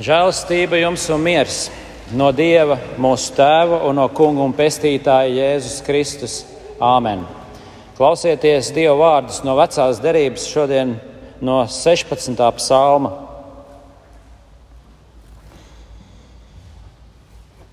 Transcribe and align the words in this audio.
Žēlastība 0.00 0.78
jums 0.80 1.02
un 1.12 1.20
miers 1.20 1.56
no 2.16 2.30
Dieva, 2.32 2.78
mūsu 2.96 3.34
Tēva 3.36 3.82
un 3.84 3.98
no 4.00 4.06
Kunga 4.16 4.46
un 4.46 4.54
Pestītāja 4.56 5.28
Jēzus 5.28 5.82
Kristus. 5.84 6.36
Āmen! 6.80 7.26
Klausieties 7.98 8.70
Dieva 8.72 8.94
vārdus 8.96 9.42
no 9.44 9.58
vecās 9.60 10.00
derības 10.00 10.48
šodien 10.48 10.96
no 11.44 11.58
16. 11.68 12.40
psalma. 12.56 13.12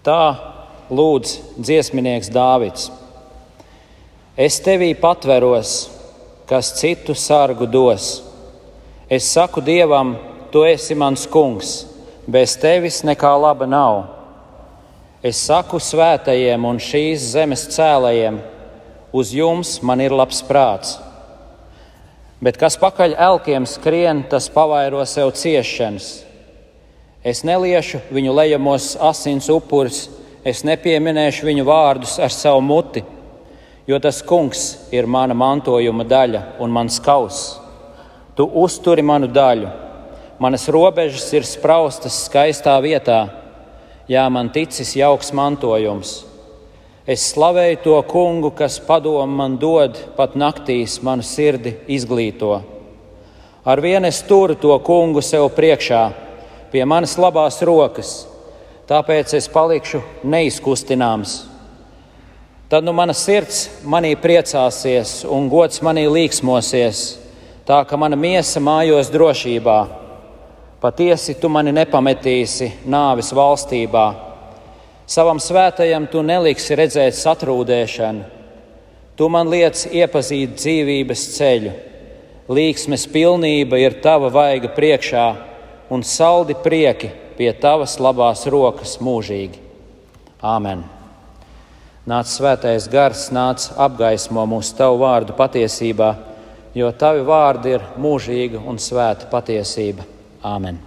Tā 0.04 0.20
lūdz 0.91 1.39
dziesminieks 1.55 2.28
Dāvids. 2.36 2.91
Es 4.36 4.59
tevī 4.59 4.98
patveros, 5.00 5.78
kas 6.44 6.75
citu 6.75 7.16
sargu 7.16 7.71
dos. 7.71 8.18
Es 9.07 9.32
saku 9.32 9.64
Dievam, 9.64 10.18
tu 10.52 10.68
esi 10.68 10.91
mans 10.91 11.23
kungs 11.32 11.78
bez 12.27 12.58
tevis 12.59 13.02
nekā 13.08 13.31
laba 13.40 13.66
nav. 13.66 14.04
Es 15.23 15.40
saku 15.48 15.80
svētajiem 15.81 16.66
un 16.67 16.80
šīs 16.80 17.31
zemes 17.34 17.66
cēlējiem, 17.73 18.38
uz 19.16 19.31
jums 19.34 19.77
man 19.81 20.03
ir 20.03 20.13
labs 20.13 20.44
prāts. 20.45 20.98
Bet 22.44 22.59
kas 22.62 22.77
pakaļ 22.77 23.16
elkiem 23.17 23.66
skrien, 23.66 24.22
tas 24.30 24.50
pavairo 24.53 25.02
sev 25.09 25.31
ciešanas. 25.40 26.09
Es 27.26 27.41
neliešu 27.48 28.03
viņu 28.13 28.36
lejamos 28.36 28.91
asins 29.02 29.48
upurus, 29.50 30.05
es 30.45 30.62
nepieminēšu 30.67 31.48
viņu 31.48 31.66
vārdus 31.66 32.20
ar 32.22 32.31
savu 32.31 32.62
muti, 32.62 33.02
jo 33.88 33.98
tas 34.03 34.22
kungs 34.22 34.91
ir 34.94 35.09
mana 35.09 35.34
mantojuma 35.34 36.05
daļa 36.05 36.44
un 36.62 36.72
mans 36.75 37.00
kauss. 37.03 37.58
Tu 38.38 38.45
uzturi 38.45 39.02
manu 39.02 39.31
daļu 39.34 39.87
Manas 40.38 40.68
robežas 40.70 41.32
ir 41.34 41.41
spraustas 41.50 42.14
skaistā 42.27 42.76
vietā, 42.78 43.23
jā, 44.06 44.22
man 44.30 44.52
ticis 44.53 44.92
jauks 44.94 45.31
mantojums. 45.34 46.11
Es 47.09 47.23
slavēju 47.31 47.80
to 47.81 47.95
kungu, 48.06 48.52
kas 48.53 48.78
padomu 48.78 49.34
man 49.34 49.56
dod, 49.58 49.98
pat 50.14 50.38
naktīs 50.38 51.00
manu 51.02 51.26
sirdi 51.26 51.73
izglīto. 51.89 52.59
Ar 53.66 53.81
vienu 53.81 54.11
es 54.11 54.22
turu 54.30 54.53
to 54.53 54.78
kungu 54.86 55.26
sev 55.26 55.50
priekšā, 55.58 56.06
pie 56.70 56.86
manas 56.86 57.17
labās 57.17 57.58
rokas, 57.66 58.28
tāpēc 58.86 59.33
es 59.42 59.50
palikšu 59.50 60.06
neizkustināms. 60.22 61.48
Tad 62.70 62.86
nu 62.86 62.94
mana 62.94 63.17
sirds 63.17 63.72
manī 63.81 64.14
priecāsies 64.14 65.23
un 65.26 65.50
gods 65.50 65.81
manī 65.81 66.06
līksmosies, 66.06 67.08
tā 67.66 67.81
ka 67.89 67.98
mana 67.98 68.20
miesa 68.20 68.61
mājos 68.61 69.09
drošībā 69.09 70.06
Patiesi 70.78 71.33
tu 71.42 71.50
mani 71.50 71.72
nepametīsi 71.73 72.67
nāves 72.86 73.31
valstībā. 73.33 74.06
Savam 75.09 75.39
svētajam 75.42 76.03
tu 76.11 76.22
neliksi 76.22 76.75
redzēt 76.78 77.16
satrūdēšanu. 77.17 78.25
Tu 79.17 79.30
man 79.33 79.50
liec 79.50 79.88
iepazīt 79.89 80.52
dzīvības 80.59 81.23
ceļu. 81.33 81.72
Līksmes 82.53 83.08
pilnība 83.09 83.80
ir 83.81 83.95
tava 84.03 84.30
vaiga 84.30 84.70
priekšā, 84.75 85.23
un 85.89 86.03
saldi 86.05 86.53
prieki 86.53 87.09
pie 87.39 87.50
tavas 87.58 87.95
labās 87.98 88.45
rokas 88.45 89.00
mūžīgi. 89.02 89.58
Āmen! 90.45 90.83
Nāc 92.08 92.30
svētais 92.30 92.86
gars, 92.92 93.25
nāc 93.33 93.66
apgaismo 93.73 94.45
mūsu 94.45 94.78
tavu 94.78 95.02
vārdu 95.02 95.33
patiesībā, 95.36 96.11
jo 96.78 96.92
tavi 96.94 97.25
vārdi 97.25 97.73
ir 97.80 97.89
mūžīga 97.98 98.61
un 98.61 98.78
svēta 98.78 99.25
patiesība. 99.33 100.05
Āmen. 100.45 100.77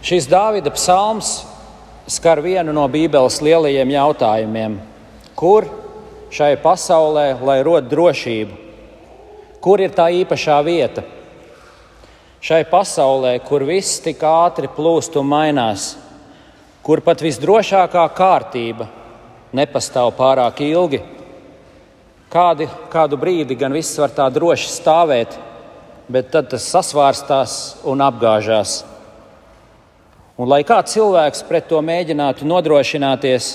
Šis 0.00 0.24
Dāvida 0.30 0.72
psalms 0.72 1.42
skar 2.08 2.40
vienu 2.40 2.72
no 2.72 2.86
Bībeles 2.88 3.36
lielajiem 3.44 3.92
jautājumiem. 3.92 4.78
Kur 5.36 5.68
šai 6.32 6.54
pasaulē, 6.62 7.34
lai 7.44 7.60
rod 7.66 7.90
drošību? 7.90 8.56
Kur 9.60 9.82
ir 9.84 9.92
tā 9.92 10.08
īpašā 10.22 10.56
vieta? 10.64 11.04
Šai 12.40 12.62
pasaulē, 12.64 13.34
kur 13.44 13.66
viss 13.68 14.00
tik 14.00 14.24
ātri 14.24 14.70
plūst 14.72 15.18
un 15.20 15.28
mainās, 15.28 15.90
kur 16.80 17.04
pat 17.04 17.20
visdrošākā 17.20 18.06
kārtība 18.16 18.88
nepastāv 19.52 20.14
pārāk 20.16 20.62
ilgi, 20.64 21.02
Kādi, 22.30 22.68
kādu 22.92 23.18
brīdi 23.18 23.56
gan 23.58 23.74
viss 23.74 23.98
var 23.98 24.12
tā 24.14 24.28
droši 24.30 24.68
stāvēt, 24.70 25.34
bet 26.06 26.28
tad 26.30 26.46
tas 26.52 26.68
sasvārstās 26.70 27.54
un 27.90 28.04
apgāžās. 28.06 28.84
Un, 30.38 30.46
lai 30.46 30.62
kā 30.62 30.78
cilvēks 30.86 31.42
pret 31.48 31.66
to 31.66 31.82
mēģinātu 31.82 32.46
nodrošināties, 32.46 33.50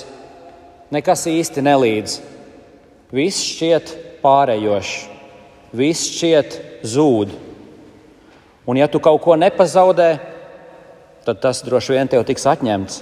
nekas 0.92 1.24
īsti 1.32 1.64
nelīdz. 1.64 2.20
Viss 3.16 3.48
šķiet 3.48 3.96
pārējošs, 4.20 4.94
viss 5.72 6.12
šķiet 6.12 6.60
zūd. 6.84 7.32
Un, 8.66 8.76
ja 8.76 8.92
tu 8.92 9.00
kaut 9.00 9.24
ko 9.24 9.40
nepazaudē, 9.40 10.10
tad 11.24 11.40
tas 11.40 11.64
droši 11.64 11.96
vien 11.96 12.12
tev 12.12 12.28
tiks 12.28 12.44
atņemts. 12.44 13.00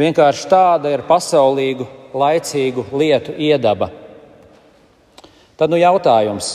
Vienkārši 0.00 0.48
tāda 0.48 0.96
ir 0.96 1.04
pasaulīgu, 1.04 1.86
laicīgu 2.16 2.88
lietu 2.96 3.36
iedaba. 3.36 3.92
Tad 5.56 5.70
nu 5.70 5.76
jautājums, 5.76 6.54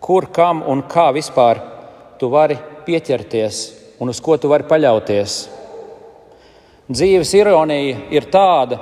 kur, 0.00 0.26
kam 0.32 0.62
un 0.66 0.82
kā 0.88 1.10
vispār 1.12 1.60
tu 2.18 2.30
vari 2.32 2.56
pieķerties 2.86 3.60
un 4.00 4.08
uz 4.08 4.20
ko 4.24 4.38
tu 4.40 4.48
vari 4.48 4.64
paļauties? 4.68 5.38
Dzīves 6.88 7.34
ironija 7.36 7.98
ir 8.16 8.30
tāda, 8.32 8.78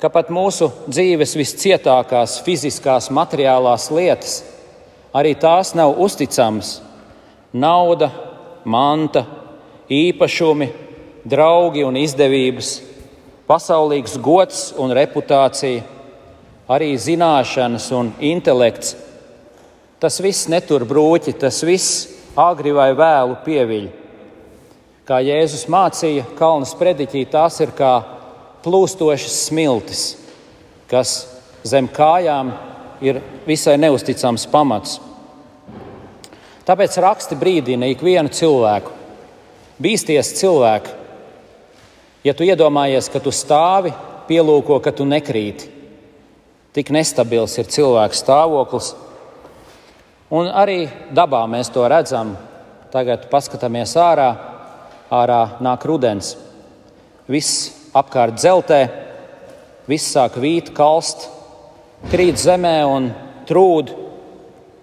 ka 0.00 0.08
pat 0.08 0.30
mūsu 0.32 0.70
dzīves 0.88 1.36
viscietākās 1.36 2.38
fiziskās, 2.46 3.10
materiālās 3.12 3.90
lietas, 3.92 4.38
arī 5.12 5.34
tās 5.36 5.74
nav 5.76 5.98
uzticamas. 6.00 6.78
Nauda, 7.52 8.08
manta, 8.64 9.26
īpašumi, 9.92 10.70
draugi 11.28 11.84
un 11.84 11.98
izdevības, 12.00 12.72
pasaulīgs 13.50 14.16
gods 14.22 14.70
un 14.80 14.94
reputācija 14.96 15.84
arī 16.70 16.92
zināšanas 16.94 17.88
un 17.98 18.12
intelekts. 18.22 18.94
Tas 20.00 20.20
viss 20.22 20.48
netur 20.48 20.86
brūķi, 20.88 21.34
tas 21.40 21.58
viss 21.66 22.06
agri 22.38 22.72
vai 22.72 22.92
vēlu 22.96 23.40
pieviļ. 23.44 23.88
Kā 25.08 25.18
Jēzus 25.26 25.66
mācīja 25.72 26.28
Kalnas 26.38 26.72
prediķī, 26.78 27.24
tās 27.32 27.58
ir 27.60 27.74
kā 27.74 27.92
plūstošas 28.62 29.40
smiltis, 29.48 30.04
kas 30.90 31.24
zem 31.66 31.88
kājām 31.90 32.52
ir 33.02 33.18
visai 33.48 33.74
neusticams 33.80 34.46
pamats. 34.52 35.00
Tāpēc 36.68 37.00
raksti 37.02 37.38
brīdina 37.40 37.88
ikvienu 37.90 38.30
cilvēku. 38.30 38.94
Bīsties 39.80 40.34
cilvēku, 40.38 40.92
ja 42.22 42.34
tu 42.36 42.44
iedomājies, 42.46 43.08
ka 43.10 43.18
tu 43.24 43.32
stāvi, 43.34 43.90
pielūko, 44.28 44.78
ka 44.84 44.92
tu 44.94 45.08
nekrīti. 45.08 45.79
Tik 46.70 46.92
nestabils 46.94 47.56
ir 47.58 47.66
cilvēka 47.66 48.14
stāvoklis. 48.14 48.92
Un 50.30 50.46
arī 50.46 50.84
dabā 51.10 51.42
mēs 51.50 51.72
to 51.74 51.82
redzam. 51.90 52.36
Tagad 52.94 53.26
paskatāmies 53.30 53.96
ārā, 53.98 54.28
ārā 55.10 55.40
nāk 55.62 55.86
rudens. 55.86 56.36
Viss 57.30 57.70
apkārt 57.94 58.38
dzeltē, 58.38 58.80
viss 59.90 60.14
sāk 60.14 60.38
vīt, 60.38 60.70
kalst, 60.74 61.26
krīt 62.10 62.38
zemē 62.38 62.76
un 62.86 63.10
trūd. 63.50 63.90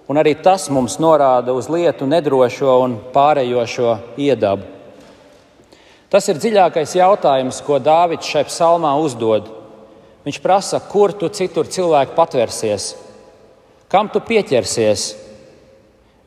Un 0.08 0.20
arī 0.20 0.36
tas 0.44 0.68
mums 0.72 1.00
norāda 1.04 1.56
uz 1.56 1.68
lietu 1.72 2.08
nedrošo 2.08 2.80
un 2.84 3.00
pārējošo 3.16 3.98
iedabu. 4.20 4.68
Tas 6.12 6.28
ir 6.32 6.40
dziļākais 6.40 6.96
jautājums, 6.96 7.60
ko 7.64 7.80
Dāvids 7.84 8.28
šai 8.28 8.46
psalmā 8.48 8.94
uzdod. 9.04 9.57
Viņš 10.28 10.42
prasa, 10.44 10.82
kur 10.84 11.14
tu 11.16 11.30
citur 11.32 11.70
cilvēku 11.72 12.12
patvērsies, 12.18 12.90
kam 13.88 14.10
tu 14.12 14.20
pieķersies. 14.20 15.04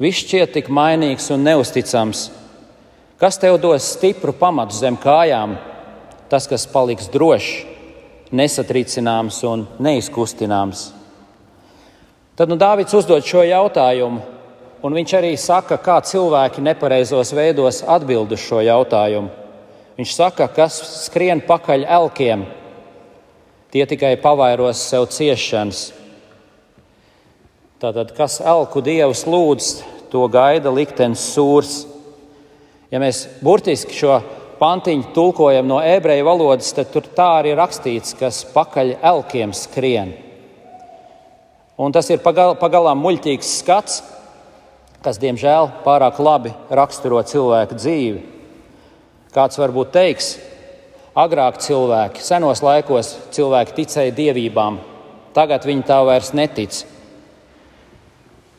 Viss 0.00 0.22
šķiet 0.24 0.54
tik 0.54 0.70
mainīgs 0.72 1.26
un 1.34 1.42
neusticams. 1.44 2.30
Kas 3.20 3.36
tev 3.36 3.58
dos 3.60 3.84
stipru 3.98 4.32
pamatu 4.32 4.72
zem 4.72 4.96
kājām? 4.96 5.58
Tas, 6.32 6.46
kas 6.48 6.64
paliks 6.72 7.10
drošs, 7.12 7.66
nesatricināms 8.32 9.42
un 9.44 9.66
neizkustināms. 9.76 10.86
Tad 12.40 12.48
nu, 12.48 12.56
Dāvids 12.56 12.96
uzdod 12.96 13.26
šo 13.28 13.42
jautājumu, 13.44 14.22
un 14.80 14.96
viņš 14.96 15.14
arī 15.18 15.34
saka, 15.36 15.76
kā 15.76 15.98
cilvēki 16.08 16.64
nepareizos 16.64 17.34
veidos 17.36 17.82
atbild 17.84 18.32
uz 18.32 18.40
šo 18.46 18.62
jautājumu. 18.64 19.28
Viņš 20.00 20.16
saka, 20.16 20.48
kas 20.48 20.80
skrien 21.02 21.44
pakaļ 21.44 21.84
elkiem, 21.98 22.46
Tie 23.70 23.84
tikai 23.86 24.16
pavairos 24.18 24.82
sev 24.90 25.06
ciešanas. 25.14 25.90
Tātad, 27.80 28.10
kas 28.16 28.40
elku 28.42 28.82
dievs 28.84 29.22
lūdz, 29.30 29.70
to 30.10 30.26
gaida 30.28 30.72
liktenis 30.74 31.22
sūrs. 31.32 31.84
Ja 32.90 32.98
mēs 33.00 33.22
burtiski 33.40 33.94
šo 33.94 34.18
pantiņu 34.60 35.14
tulkojam 35.14 35.70
no 35.70 35.78
ebreju 35.80 36.26
valodas, 36.26 36.72
tad 36.76 36.90
tur 36.92 37.06
tā 37.16 37.28
arī 37.38 37.54
rakstīts, 37.56 38.16
kas 38.18 38.42
pakaļ 38.52 38.96
elkiem 38.98 39.54
skrien. 39.56 40.12
Un 41.80 41.94
tas 41.96 42.10
ir 42.12 42.20
pagal, 42.20 42.58
pagalām 42.60 43.00
muļķīgs 43.00 43.54
skats, 43.62 44.02
kas, 45.00 45.16
diemžēl, 45.22 45.70
pārāk 45.86 46.18
labi 46.20 46.52
raksturo 46.68 47.22
cilvēku 47.24 47.78
dzīvi. 47.78 48.20
Kāds 49.32 49.56
varbūt 49.62 49.94
teiks, 49.94 50.34
agrāk 51.20 51.60
cilvēki, 51.62 52.22
senos 52.24 52.62
laikos 52.64 53.12
cilvēki 53.34 53.76
ticēja 53.76 54.14
dievībām, 54.16 54.78
tagad 55.36 55.66
viņi 55.68 55.86
tā 55.88 56.00
vairs 56.06 56.32
netic. 56.36 56.82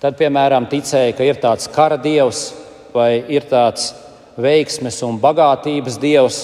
Tad, 0.02 0.18
piemēram, 0.18 0.66
ticēja, 0.70 1.14
ka 1.18 1.26
ir 1.26 1.38
tāds 1.42 1.70
kara 1.72 1.98
dievs 2.02 2.50
vai 2.94 3.22
ir 3.32 3.46
tāds 3.50 3.92
veiksmes 4.42 4.98
un 5.06 5.20
bagātības 5.22 6.00
dievs, 6.02 6.40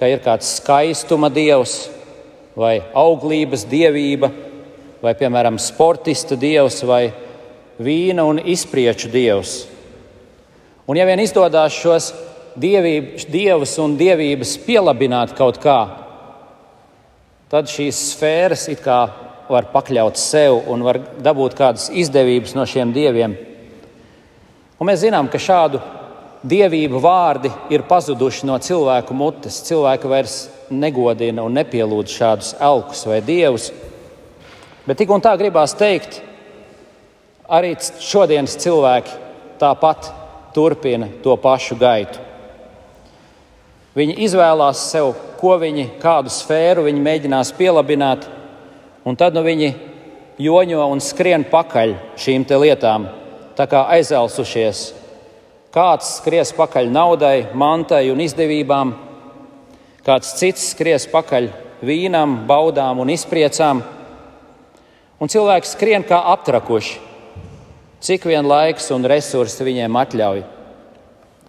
ka 0.00 0.08
ir 0.10 0.22
kāds 0.24 0.56
skaistuma 0.58 1.30
dievs 1.32 1.84
vai 2.58 2.80
auglības 2.94 3.66
dievība, 3.70 4.30
vai, 5.02 5.14
piemēram, 5.18 5.58
sportista 5.60 6.38
dievs 6.38 6.80
vai 6.86 7.08
vīna 7.78 8.24
un 8.26 8.40
izprieču 8.40 9.10
dievs. 9.12 9.64
Un, 10.84 10.98
ja 10.98 11.06
vien 11.08 11.22
izdodas 11.22 11.74
šos 11.78 12.10
dievību, 12.60 13.24
dievus 13.30 13.74
un 13.82 13.96
dievības 13.98 14.56
pielabināt 14.66 15.34
kaut 15.38 15.58
kā, 15.62 15.78
tad 17.50 17.70
šīs 17.70 18.00
sfēras 18.12 18.68
it 18.72 18.82
kā 18.84 19.00
var 19.48 19.68
pakļaut 19.72 20.18
sev 20.18 20.62
un 20.72 20.84
var 20.86 21.00
dabūt 21.22 21.56
kādas 21.58 21.90
izdevības 21.92 22.54
no 22.56 22.64
šiem 22.68 22.94
dieviem. 22.94 23.36
Un 24.80 24.88
mēs 24.88 25.04
zinām, 25.04 25.28
ka 25.30 25.38
šādu 25.38 25.80
dievību 26.44 27.00
vārdi 27.00 27.50
ir 27.72 27.84
pazuduši 27.88 28.48
no 28.48 28.56
cilvēku 28.60 29.16
mutes. 29.16 29.62
Cilvēki 29.68 30.10
vairs 30.10 30.36
negodina 30.72 31.44
un 31.44 31.56
nepielūdz 31.56 32.16
šādus 32.18 32.52
elkus 32.60 33.04
vai 33.08 33.20
dievus. 33.24 33.70
Bet 34.84 35.00
tik 35.00 35.12
un 35.12 35.22
tā 35.24 35.32
gribās 35.40 35.76
teikt, 35.78 36.20
arī 37.48 37.74
šodienas 37.80 38.58
cilvēki 38.60 39.16
tāpat 39.60 40.10
turpina 40.56 41.08
to 41.24 41.36
pašu 41.40 41.78
gaitu. 41.80 42.23
Viņi 43.94 44.16
izvēlās 44.26 44.80
sev, 44.90 45.12
ko 45.38 45.54
viņi, 45.60 45.86
kādu 46.02 46.32
sfēru 46.32 46.82
viņi 46.88 47.02
mēģinās 47.02 47.52
pielabināt, 47.54 48.24
un 49.06 49.14
tad 49.14 49.36
nu, 49.36 49.44
viņi 49.46 49.68
joņo 50.42 50.86
un 50.90 51.02
skrien 51.02 51.44
pakaļ 51.46 51.94
šīm 52.18 52.46
lietām, 52.58 53.06
tā 53.54 53.68
kā 53.70 53.84
aizelsušies. 53.94 54.82
Kāds 55.74 56.16
skries 56.18 56.52
pakaļ 56.54 56.90
naudai, 56.90 57.46
mantai 57.54 58.10
un 58.10 58.22
izdevībām, 58.22 58.94
kāds 60.06 60.34
cits 60.38 60.72
skries 60.74 61.06
pakaļ 61.10 61.48
vīnam, 61.82 62.40
baudām 62.46 62.98
un 63.02 63.10
izpriecām, 63.14 63.82
un 65.18 65.30
cilvēki 65.30 65.70
skrien 65.70 66.06
kā 66.06 66.18
aptrakuši, 66.34 66.98
cik 68.02 68.26
vien 68.26 68.46
laiks 68.46 68.90
un 68.94 69.06
resursi 69.06 69.66
viņiem 69.66 70.02
atļauj. 70.02 70.53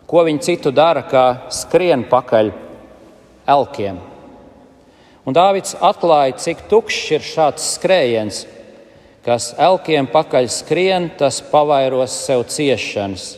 Ko 0.06 0.22
viņi 0.25 0.44
citu 0.46 0.72
dara, 0.75 1.02
kā 1.10 1.50
skrien 1.54 2.06
pakaļ 2.10 2.52
elkiem. 3.50 3.98
Un 5.25 5.34
Dāvids 5.34 5.74
atklāja, 5.81 6.38
cik 6.38 6.68
tukšs 6.69 7.16
ir 7.16 7.24
šāds 7.25 7.72
skrējiens, 7.78 8.44
kas 9.25 9.54
elkiem 9.57 10.06
pakaļ 10.12 10.50
skrien, 10.54 11.10
tas 11.18 11.42
pavairos 11.50 12.13
sev 12.28 12.46
ciešanas. 12.54 13.31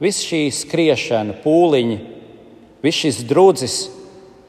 Viss 0.00 0.24
šī 0.24 0.46
skriešana, 0.52 1.36
pūliņi, 1.44 1.98
viss 2.84 3.02
šis 3.04 3.20
drudzis 3.28 3.76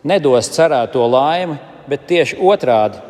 nedos 0.07 0.47
cerēto 0.55 1.03
laimi, 1.11 1.59
bet 1.87 2.07
tieši 2.07 2.39
otrādi 2.39 3.03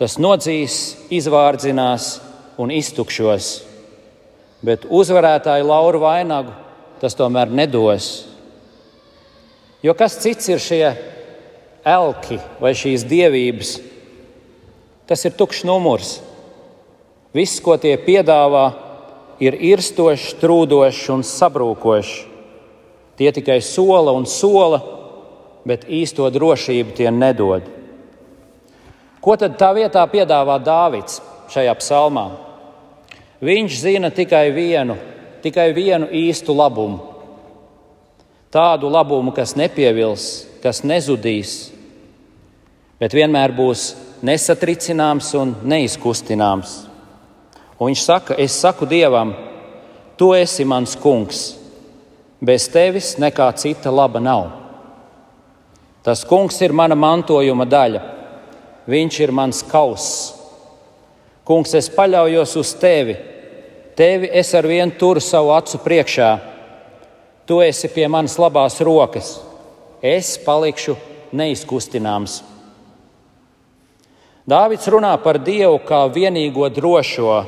tas 0.00 0.16
nodzīs, 0.16 0.96
izvārdzinās 1.12 2.14
un 2.60 2.72
iztukšos. 2.72 3.50
Bet 4.64 4.86
uzvarētāju 4.88 5.66
lauru 5.68 6.00
vainagu 6.00 6.54
tas 7.00 7.16
tomēr 7.16 7.50
nedos. 7.52 8.10
Jo 9.80 9.94
kas 9.96 10.18
cits 10.20 10.50
ir 10.52 10.60
šie 10.60 10.84
elki 11.88 12.36
vai 12.60 12.74
šīs 12.76 13.06
dievības, 13.08 13.78
tas 15.08 15.24
ir 15.24 15.34
tukšs 15.36 15.64
numurs. 15.68 16.18
Viss, 17.32 17.62
ko 17.62 17.76
tie 17.80 17.94
piedāvā, 18.00 18.66
ir 19.40 19.56
irstošs, 19.56 20.34
trūdošs 20.42 21.08
un 21.14 21.24
sabrūkošs. 21.24 22.16
Tie 23.20 23.32
tikai 23.36 23.60
sola 23.64 24.12
un 24.16 24.26
sola, 24.28 24.80
bet 25.64 25.86
īsto 25.88 26.28
drošību 26.32 26.96
tie 26.96 27.10
nedod. 27.12 27.64
Ko 29.20 29.36
tad 29.36 29.58
tā 29.60 29.72
vietā 29.76 30.02
piedāvā 30.08 30.56
Dāvids 30.64 31.20
šajā 31.52 31.74
psalmā? 31.80 32.30
Viņš 33.44 33.76
zina 33.80 34.10
tikai 34.12 34.48
vienu, 34.56 34.96
tikai 35.42 35.70
vienu 35.76 36.08
īstu 36.12 36.54
labumu. 36.56 37.00
Tādu 38.50 38.90
labumu, 38.90 39.30
kas 39.30 39.54
nepievils, 39.54 40.24
kas 40.62 40.82
nezudīs, 40.82 41.70
bet 42.98 43.14
vienmēr 43.14 43.54
būs 43.54 43.92
nesatricināms 44.26 45.30
un 45.38 45.54
neizkustināms. 45.70 46.72
Un 47.78 47.92
viņš 47.92 48.02
saka, 48.02 48.36
es 48.36 48.58
saku 48.58 48.88
Dievam, 48.90 49.32
tu 50.18 50.32
esi 50.36 50.66
mans 50.68 50.96
kungs, 50.98 51.44
bez 52.42 52.66
tevis 52.68 53.14
nekā 53.22 53.46
cita 53.56 53.92
laba 53.94 54.20
nav. 54.20 54.50
Tas 56.02 56.24
kungs 56.26 56.58
ir 56.64 56.74
mana 56.74 56.98
mantojuma 56.98 57.64
daļa, 57.68 58.02
viņš 58.90 59.22
ir 59.22 59.32
mans 59.32 59.62
kauss. 59.70 60.34
Kungs, 61.46 61.72
es 61.78 61.88
paļaujos 61.92 62.56
uz 62.60 62.74
tevi, 62.82 63.16
tevi 63.96 64.30
es 64.32 64.54
ar 64.54 64.66
vienu 64.66 64.92
turu 64.98 65.20
savu 65.20 65.54
acu 65.56 65.78
priekšā, 65.84 66.30
tu 67.46 67.60
esi 67.64 67.88
pie 67.88 68.08
manas 68.08 68.38
labās 68.38 68.80
rokas 68.84 69.38
es 70.02 70.38
palikšu 70.40 70.96
neizkustināms. 71.36 72.40
Dāvids 74.48 74.88
runā 74.90 75.12
par 75.22 75.38
Dievu 75.38 75.78
kā 75.86 76.00
vienīgo 76.10 76.66
drošo, 76.72 77.44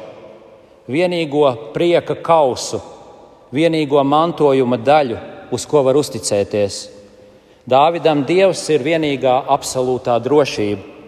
vienīgo 0.87 1.73
prieka 1.75 2.14
kausu, 2.14 2.78
vienīgo 3.52 4.05
mantojuma 4.05 4.78
daļu, 4.78 5.16
uz 5.52 5.64
ko 5.66 5.83
var 5.83 5.97
uzticēties. 5.99 6.83
Dāvidam 7.69 8.23
Dievs 8.28 8.62
ir 8.71 8.85
vienīgā 8.85 9.43
absolūtā 9.50 10.19
drošība. 10.23 11.01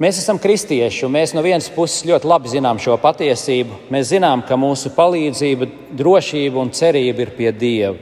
Mēs 0.00 0.16
esam 0.16 0.38
kristieši, 0.40 1.02
un 1.04 1.12
mēs 1.12 1.34
no 1.36 1.42
vienas 1.44 1.66
puses 1.74 2.06
ļoti 2.08 2.24
labi 2.24 2.48
zinām 2.48 2.78
šo 2.80 2.94
patiesību. 3.02 3.82
Mēs 3.92 4.14
zinām, 4.14 4.40
ka 4.48 4.56
mūsu 4.56 4.94
palīdzība, 4.96 5.66
drošība 5.98 6.56
un 6.62 6.70
cerība 6.72 7.26
ir 7.26 7.32
pie 7.36 7.50
Dieva. 7.52 7.98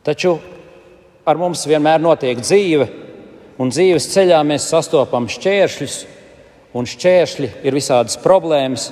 Taču 0.00 0.38
ar 1.28 1.36
mums 1.36 1.66
vienmēr 1.68 2.00
notiek 2.00 2.40
dzīve, 2.40 2.86
un 3.60 3.68
dzīves 3.68 4.06
ceļā 4.14 4.38
mēs 4.48 4.70
sastopam 4.72 5.28
šķēršļus, 5.28 5.98
un 6.72 6.88
šķēršļi 6.88 7.50
ir 7.68 7.76
visādas 7.76 8.16
problēmas, 8.24 8.88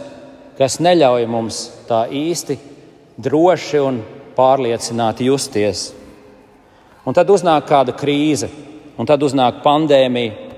kas 0.60 0.82
neļauj 0.84 1.26
mums 1.32 1.62
tā 1.88 2.02
īsti 2.12 2.58
droši 3.16 3.80
un 3.80 4.02
pārliecināti 4.37 5.32
justies. 5.32 5.88
Un 7.08 7.16
tad 7.16 7.32
uznāk 7.32 7.64
kāda 7.72 7.96
krīze, 7.96 8.52
un 9.00 9.08
tad 9.08 9.25
uznāk 9.25 9.64
pandēmija, 9.64 10.50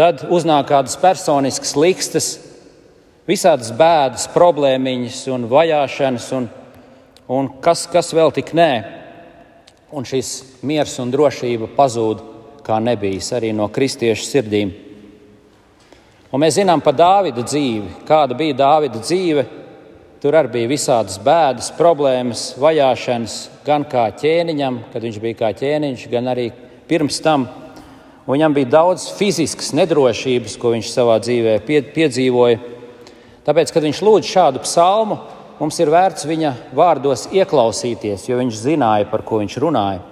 tad 0.00 0.22
uznāk 0.32 0.70
kādas 0.70 0.96
personiskas 0.96 1.74
likstas, 1.76 2.28
visādas 3.28 3.68
bēdas, 3.76 4.30
problēmiņas 4.32 5.18
un 5.34 5.44
vajāšanas, 5.50 6.30
un, 6.38 6.46
un 7.28 7.50
kas, 7.60 7.84
kas 7.92 8.14
vēl 8.16 8.32
tik 8.32 8.54
nē 8.56 8.70
un 9.92 10.08
šis 10.08 10.62
miers 10.64 10.96
un 11.02 11.12
drošība 11.12 11.68
pazūd 11.76 12.22
kā 12.64 12.78
nebijis 12.80 13.28
arī 13.36 13.52
no 13.52 13.68
kristiešu 13.68 14.24
sirdīm. 14.24 14.72
Un 16.30 16.40
mēs 16.40 16.56
zinām 16.60 16.80
par 16.80 16.96
Dāvida 16.96 17.44
dzīvi, 17.44 18.04
kāda 18.08 18.36
bija 18.38 18.56
Dāvida 18.56 19.02
dzīve. 19.02 19.44
Tur 20.20 20.36
arī 20.36 20.52
bija 20.54 20.68
visādas 20.68 21.16
bēdas, 21.20 21.72
problēmas, 21.76 22.50
vajāšanas, 22.60 23.36
gan 23.64 23.84
kā 23.88 24.06
ķēniņam, 24.20 24.82
kad 24.92 25.04
viņš 25.04 25.20
bija 25.20 25.38
kā 25.38 25.52
ķēniņš, 25.60 26.08
gan 26.12 26.28
arī 26.32 26.50
pirms 26.88 27.20
tam. 27.24 27.48
Viņam 28.28 28.54
bija 28.54 28.72
daudz 28.76 29.08
fiziskas 29.16 29.72
nedrošības, 29.76 30.58
ko 30.60 30.74
viņš 30.74 30.90
savā 30.92 31.16
dzīvē 31.22 31.56
piedzīvoja. 31.94 32.60
Tāpēc, 33.46 33.72
kad 33.72 33.86
viņš 33.86 34.02
lūdz 34.04 34.28
šādu 34.28 34.62
psalmu, 34.66 35.16
mums 35.60 35.80
ir 35.80 35.90
vērts 35.90 36.28
viņa 36.28 36.52
vārdos 36.76 37.26
ieklausīties, 37.32 38.28
jo 38.28 38.38
viņš 38.42 38.60
zināja, 38.60 39.08
par 39.10 39.24
ko 39.26 39.40
viņš 39.40 39.56
runāja. 39.64 40.04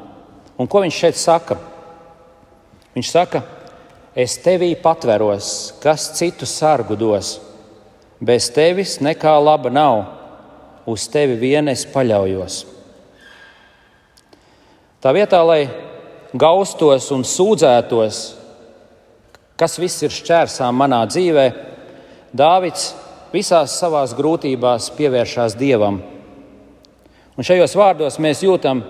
Un 0.59 0.67
ko 0.67 0.83
viņš 0.83 1.05
šeit 1.05 1.21
saka? 1.21 1.61
Viņš 2.97 3.13
saka, 3.13 3.45
Es 4.19 4.35
tevī 4.43 4.73
patveros, 4.75 5.77
kas 5.79 6.09
citu 6.19 6.43
sargu 6.43 6.97
dos. 6.99 7.37
Bez 8.19 8.49
tevis 8.51 8.97
nekā 8.99 9.37
laba 9.39 9.71
nav, 9.71 10.01
uz 10.91 11.05
tevi 11.07 11.37
vien 11.39 11.71
es 11.71 11.85
paļaujos. 11.87 12.57
Tā 14.99 15.13
vietā, 15.15 15.39
lai 15.47 15.69
gaustos 16.37 17.09
un 17.15 17.25
sūdzētos, 17.25 18.21
kas 19.59 19.79
viss 19.81 20.05
ir 20.05 20.15
šķērsām 20.15 20.77
manā 20.77 21.05
dzīvē, 21.09 21.49
Dāvids 22.29 22.91
visās 23.33 23.79
savās 23.81 24.13
grūtībās 24.17 24.91
pievēršās 24.99 25.55
Dievam. 25.57 26.03
Un 27.39 27.47
šajos 27.47 27.73
vārdos 27.79 28.19
mēs 28.21 28.43
jūtam, 28.45 28.83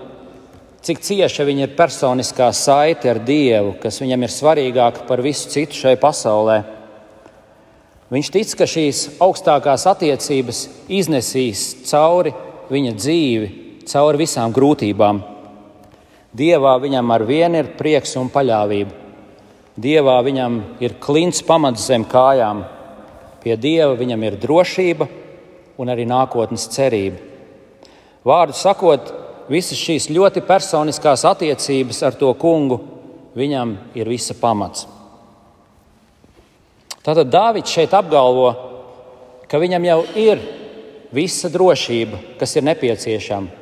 cik 0.83 0.99
cieša 1.05 1.45
viņa 1.47 1.63
ir 1.63 1.77
personiskā 1.77 2.49
saite 2.55 3.11
ar 3.13 3.21
Dievu, 3.23 3.77
kas 3.79 4.01
viņam 4.03 4.27
ir 4.27 4.33
svarīgāka 4.33 5.07
par 5.07 5.23
visu 5.23 5.47
citu 5.53 5.79
šai 5.79 5.95
pasaulē. 6.01 6.59
Viņš 8.09 8.29
tic, 8.33 8.53
ka 8.57 8.65
šīs 8.67 9.01
augstākās 9.21 9.85
attiecības 9.87 10.63
iznesīs 10.89 11.65
cauri 11.87 12.33
viņa 12.73 12.95
dzīvi, 12.97 13.49
cauri 13.87 14.23
visām 14.25 14.51
grūtībām. 14.55 15.21
Dievā 16.35 16.75
viņam 16.81 17.11
ar 17.11 17.23
vienu 17.25 17.57
ir 17.63 17.71
prieks 17.77 18.13
un 18.19 18.29
paļāvība. 18.29 18.93
Dievā 19.79 20.17
viņam 20.25 20.59
ir 20.83 20.97
klints 21.01 21.41
pamats 21.45 21.87
zem 21.89 22.03
kājām. 22.05 22.61
Pie 23.39 23.55
Dieva 23.55 23.95
viņam 23.97 24.25
ir 24.27 24.37
drošība 24.41 25.07
un 25.79 25.89
arī 25.89 26.05
nākotnes 26.05 26.67
cerība. 26.73 27.17
Vārdu 28.27 28.57
sakot, 28.59 29.13
visas 29.49 29.79
šīs 29.79 30.09
ļoti 30.11 30.43
personiskās 30.45 31.23
attiecības 31.25 32.03
ar 32.03 32.17
to 32.19 32.33
kungu, 32.37 32.81
viņam 33.39 33.77
ir 33.97 34.11
visa 34.11 34.35
pamats. 34.37 34.85
Tātad 36.99 37.31
Dāvids 37.31 37.71
šeit 37.71 37.95
apgalvo, 37.95 38.51
ka 39.49 39.57
viņam 39.57 39.87
jau 39.87 40.01
ir 40.19 40.43
visa 41.15 41.49
drošība, 41.49 42.19
kas 42.37 42.53
ir 42.59 42.67
nepieciešama. 42.67 43.55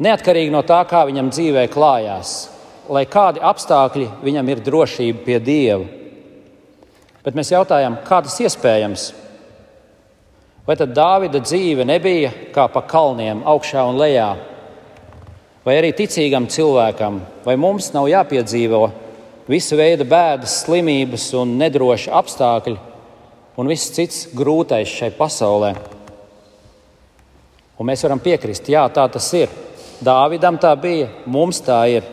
Neatkarīgi 0.00 0.48
no 0.52 0.62
tā, 0.64 0.80
kā 0.88 1.02
viņam 1.04 1.28
dzīvē 1.28 1.66
klājās, 1.68 2.48
lai 2.88 3.02
kādi 3.04 3.42
apstākļi 3.44 4.06
viņam 4.24 4.48
ir 4.48 4.62
drošība 4.64 5.24
pie 5.26 5.40
Dieva. 5.44 5.84
Bet 7.20 7.36
mēs 7.36 7.52
jautājam, 7.52 7.98
kā 8.06 8.22
tas 8.24 8.38
iespējams? 8.40 9.10
Vai 10.64 10.78
tad 10.80 10.94
Dāvida 10.96 11.42
dzīve 11.44 11.84
nebija 11.84 12.32
kā 12.54 12.64
pa 12.72 12.80
kalniem, 12.88 13.44
augšā 13.44 13.84
un 13.90 14.00
lejā, 14.00 14.30
vai 15.66 15.76
arī 15.76 15.92
ticīgam 15.92 16.48
cilvēkam, 16.48 17.20
vai 17.44 17.60
mums 17.60 17.92
nav 17.92 18.08
jāpiedzīvo 18.08 18.84
visa 19.50 19.76
veida 19.76 20.08
bēdas, 20.08 20.62
slimības 20.64 21.28
un 21.36 21.58
nedroši 21.60 22.12
apstākļi 22.16 22.78
un 23.60 23.68
viss 23.68 23.92
cits 23.92 24.30
grūtais 24.32 24.88
šai 24.88 25.12
pasaulē. 25.12 25.74
Un 27.76 27.88
mēs 27.88 28.04
varam 28.04 28.20
piekrist, 28.20 28.68
jā, 28.72 28.86
tā 28.88 29.04
tas 29.12 29.28
ir. 29.36 29.52
Dāvidam 30.00 30.56
tā 30.56 30.72
bija, 30.80 31.10
mums 31.28 31.60
tā 31.60 31.82
ir. 31.92 32.06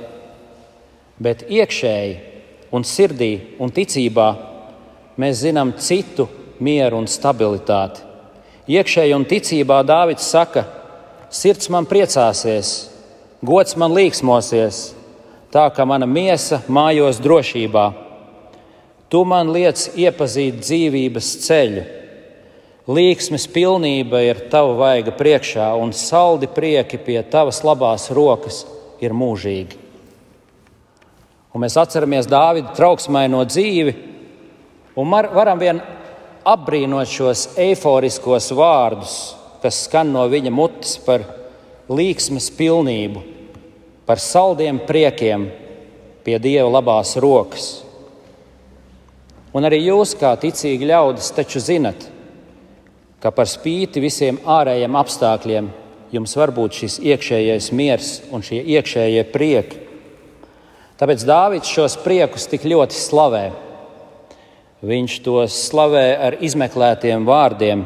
Bet 1.24 1.46
iekšēji 1.48 2.18
un 2.76 2.84
sirdī 2.84 3.32
un 3.64 3.72
ticībā 3.72 4.28
mēs 5.18 5.40
zinām 5.46 5.72
citu 5.80 6.28
mieru 6.60 7.00
un 7.00 7.08
stabilitāti. 7.08 8.04
Iekšēji 8.68 9.16
un 9.16 9.26
ticībā 9.26 9.80
Dāvids 9.88 10.28
saka, 10.28 10.66
sirds 11.32 11.70
man 11.72 11.88
priecāsies, 11.88 12.90
gods 13.40 13.78
man 13.80 13.96
līksmosies, 13.96 14.82
tā 15.54 15.70
ka 15.72 15.86
mana 15.88 16.06
miesa 16.06 16.60
mājos 16.68 17.22
drošībā. 17.24 17.88
Tu 19.08 19.24
man 19.24 19.54
liec 19.56 19.88
iepazīt 19.96 20.60
dzīvības 20.60 21.30
ceļu. 21.46 21.86
Līksmes 22.88 23.50
pilnība 23.52 24.22
ir 24.24 24.46
tava 24.48 24.72
vaiga 24.80 25.12
priekšā, 25.12 25.74
un 25.76 25.92
saldi 25.92 26.48
prieki 26.48 26.96
pie 27.04 27.18
tavas 27.28 27.60
labās 27.68 28.08
rokas 28.16 28.62
ir 29.04 29.12
mūžīgi. 29.12 29.76
Un 31.52 31.66
mēs 31.66 31.76
atceramies 31.82 32.30
Dāvida 32.32 32.72
trauksmaino 32.78 33.44
dzīvi, 33.44 33.96
un 34.96 35.12
varam 35.12 35.60
vien 35.60 35.84
apbrīnot 36.48 37.12
šos 37.12 37.46
eiforiskos 37.60 38.54
vārdus, 38.56 39.20
kas 39.60 39.84
skan 39.90 40.16
no 40.16 40.24
viņa 40.32 40.56
mutes 40.56 40.96
par 41.04 41.28
līksmes 41.92 42.48
pilnību, 42.56 43.28
par 44.08 44.24
saldiem 44.24 44.80
priekiem 44.88 45.50
pie 46.24 46.40
Dieva 46.40 46.72
labās 46.80 47.18
rokas. 47.20 47.72
Un 49.52 49.68
arī 49.68 49.90
jūs, 49.90 50.16
kā 50.16 50.38
ticīgi 50.40 50.88
ļaudis, 50.88 51.34
taču 51.36 51.60
zinat, 51.60 52.00
ka 52.00 52.17
par 53.34 53.50
spīti 53.50 54.04
visiem 54.04 54.40
ārējiem 54.46 54.98
apstākļiem 55.00 55.70
jums 56.14 56.38
var 56.40 56.54
būt 56.56 56.82
šis 56.82 56.98
iekšējais 57.04 57.72
miers 57.76 58.12
un 58.32 58.46
šie 58.46 58.62
iekšējie 58.78 59.26
prieki. 59.34 59.84
Tāpēc 60.98 61.26
Dāvids 61.28 61.70
šos 61.70 61.98
priekus 62.02 62.48
tik 62.50 62.66
ļoti 62.66 62.98
slavē. 62.98 63.46
Viņš 64.88 65.20
tos 65.26 65.58
slavē 65.68 66.08
ar 66.28 66.38
izmeklētiem 66.46 67.26
vārdiem, 67.26 67.86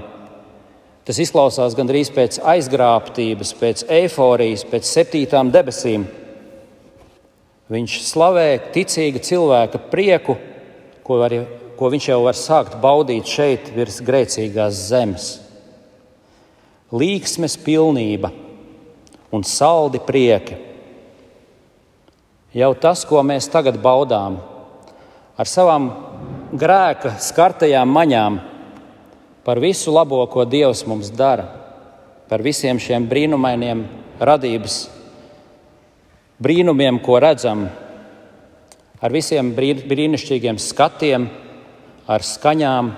Tas 1.01 1.17
izklausās 1.17 1.73
gandrīz 1.73 2.11
pēc 2.13 2.37
aizgrābtības, 2.45 3.55
pēc 3.57 3.81
eifórijas, 3.89 4.61
pēc 4.69 4.85
septītām 4.85 5.49
debesīm. 5.53 6.03
Viņš 7.73 7.95
slavē 8.05 8.45
ticīga 8.75 9.23
cilvēka 9.25 9.81
prieku, 9.89 10.35
ko, 11.01 11.17
var, 11.23 11.33
ko 11.81 11.89
viņš 11.89 12.11
jau 12.11 12.19
var 12.21 12.37
sākt 12.37 12.75
baudīt 12.77 13.25
šeit, 13.25 13.71
virs 13.73 13.95
grēcīgās 14.05 14.83
zemes. 14.91 15.31
Līksmes 16.93 17.55
pilnība 17.57 18.29
un 19.33 19.41
saldi 19.41 19.97
prieki. 20.05 20.59
Jau 22.53 22.69
tas, 22.77 23.01
ko 23.01 23.25
mēs 23.25 23.49
tagad 23.49 23.81
baudām, 23.81 24.37
ar 25.33 25.49
savām 25.49 25.89
grēka 26.53 27.15
skartajām 27.17 27.89
maņām, 27.97 28.39
par 29.41 29.57
visu 29.57 29.89
labo, 29.89 30.21
ko 30.29 30.45
Dievs 30.45 30.85
mums 30.85 31.09
dara, 31.09 31.49
par 32.29 32.45
visiem 32.45 32.77
šiem 32.77 33.09
brīnumainiem 33.09 33.87
radības 34.21 34.83
brīnumiem, 36.37 37.01
ko 37.01 37.17
redzam, 37.25 37.71
ar 39.01 39.17
visiem 39.17 39.55
brīnišķīgiem 39.57 40.61
skatiem, 40.61 41.31
ar 42.07 42.23
skaņām, 42.25 42.91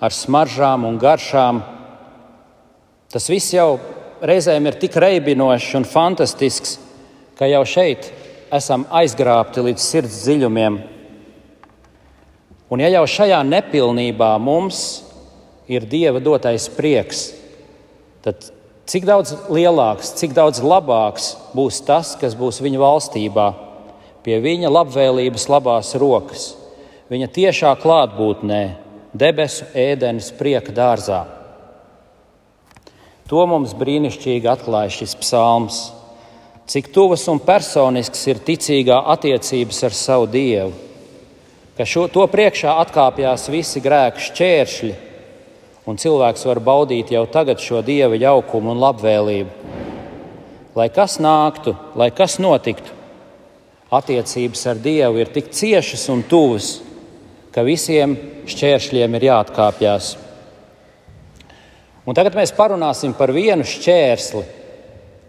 ar 0.00 0.14
smaržām 0.14 0.86
un 0.88 0.98
garšām. 1.00 1.60
Tas 3.12 3.28
viss 3.30 3.54
jau 3.54 3.78
reizēm 4.24 4.66
ir 4.68 4.78
tik 4.80 4.96
reibinošs 5.00 5.74
un 5.78 5.86
fantastisks, 5.88 6.78
ka 7.38 7.48
jau 7.50 7.62
šeit 7.68 8.10
esam 8.54 8.86
aizgrābti 8.94 9.64
līdz 9.64 9.84
sirds 9.84 10.20
dziļumiem. 10.24 10.80
Un 12.72 12.82
ja 12.82 12.90
jau 12.96 13.04
šajā 13.10 13.40
nepilnībā 13.46 14.32
mums 14.42 15.04
ir 15.70 15.86
Dieva 15.88 16.20
dotais 16.22 16.66
prieks, 16.72 17.28
tad 18.24 18.50
cik 18.90 19.06
daudz 19.08 19.34
lielāks, 19.52 20.14
cik 20.18 20.34
daudz 20.36 20.62
labāks 20.64 21.34
būs 21.56 21.80
tas, 21.86 22.14
kas 22.20 22.36
būs 22.36 22.60
viņa 22.64 22.80
valstībā, 22.80 23.46
pie 24.24 24.40
viņa 24.42 24.72
labvēlības 24.72 25.48
labās 25.52 25.94
rokas, 26.00 26.52
viņa 27.12 27.28
tiešā 27.34 27.72
klātbūtnē, 27.82 28.62
debesu 29.14 29.66
ēdenes 29.76 30.30
prieka 30.38 30.72
dārzā. 30.74 31.24
To 33.28 33.44
mums 33.48 33.72
brīnišķīgi 33.76 34.48
atklāja 34.50 34.92
šis 34.98 35.14
psalms. 35.20 35.78
Cik 36.68 36.90
tuvas 36.92 37.24
un 37.28 37.40
personisks 37.44 38.22
ir 38.28 38.40
ticīgā 38.40 39.02
attiecības 39.12 39.82
ar 39.84 39.96
savu 39.96 40.28
Dievu, 40.32 40.72
ka 41.76 41.84
šo, 41.88 42.06
to 42.08 42.24
priekšā 42.30 42.72
atkāpjas 42.84 43.50
visi 43.52 43.82
grēku 43.84 44.22
šķēršļi, 44.30 44.92
un 45.84 46.00
cilvēks 46.00 46.46
var 46.48 46.60
baudīt 46.64 47.12
jau 47.12 47.26
tagad 47.28 47.60
šo 47.60 47.82
dieva 47.84 48.16
jaukumu 48.16 48.72
un 48.72 48.80
labvēlību. 48.80 49.72
Lai 50.74 50.88
kas 50.90 51.18
nāktu, 51.22 51.76
lai 52.00 52.08
kas 52.16 52.38
notiktu, 52.42 52.96
attiecības 53.94 54.64
ar 54.72 54.80
Dievu 54.80 55.20
ir 55.20 55.30
tik 55.32 55.52
ciešas 55.54 56.08
un 56.10 56.24
tuvas, 56.26 56.78
ka 57.54 57.62
visiem 57.62 58.16
šķēršļiem 58.50 59.14
ir 59.14 59.26
jāatkāpjas. 59.28 60.10
Un 62.04 62.16
tagad 62.18 62.34
mēs 62.36 62.52
parunāsim 62.56 63.14
par 63.16 63.32
vienu 63.32 63.64
šķērsli, 63.64 64.42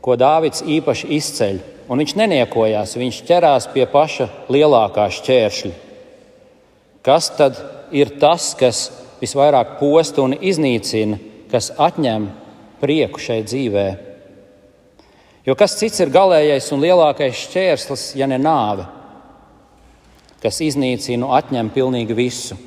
ko 0.03 0.17
Dāvids 0.20 0.65
īpaši 0.65 1.10
izceļ. 1.20 1.62
Un 1.86 2.01
viņš 2.01 2.15
neniekojās, 2.17 2.96
viņš 2.98 3.20
ķerās 3.27 3.67
pie 3.74 3.86
paša 3.89 4.25
lielākā 4.50 5.05
šķēršļa. 5.20 5.72
Kas 7.05 7.29
tad 7.38 7.62
ir 7.94 8.15
tas, 8.17 8.50
kas 8.58 8.88
visvairāk 9.22 9.77
posta 9.77 10.24
un 10.25 10.34
iznīcina, 10.34 11.20
kas 11.51 11.70
atņem 11.77 12.25
prieku 12.82 13.22
šai 13.22 13.44
dzīvē. 13.46 13.86
Jo 15.46 15.53
kas 15.53 15.77
cits 15.77 16.01
ir 16.01 16.10
galīgais 16.10 16.72
un 16.74 16.82
lielākais 16.82 17.46
šķērslis, 17.46 18.08
ja 18.17 18.25
ne 18.25 18.41
nāve? 18.41 18.88
Kas 20.46 20.62
iznīcina 20.62 21.32
atņem 21.40 21.72
pilnīgi 21.74 22.14
visu. 22.14 22.58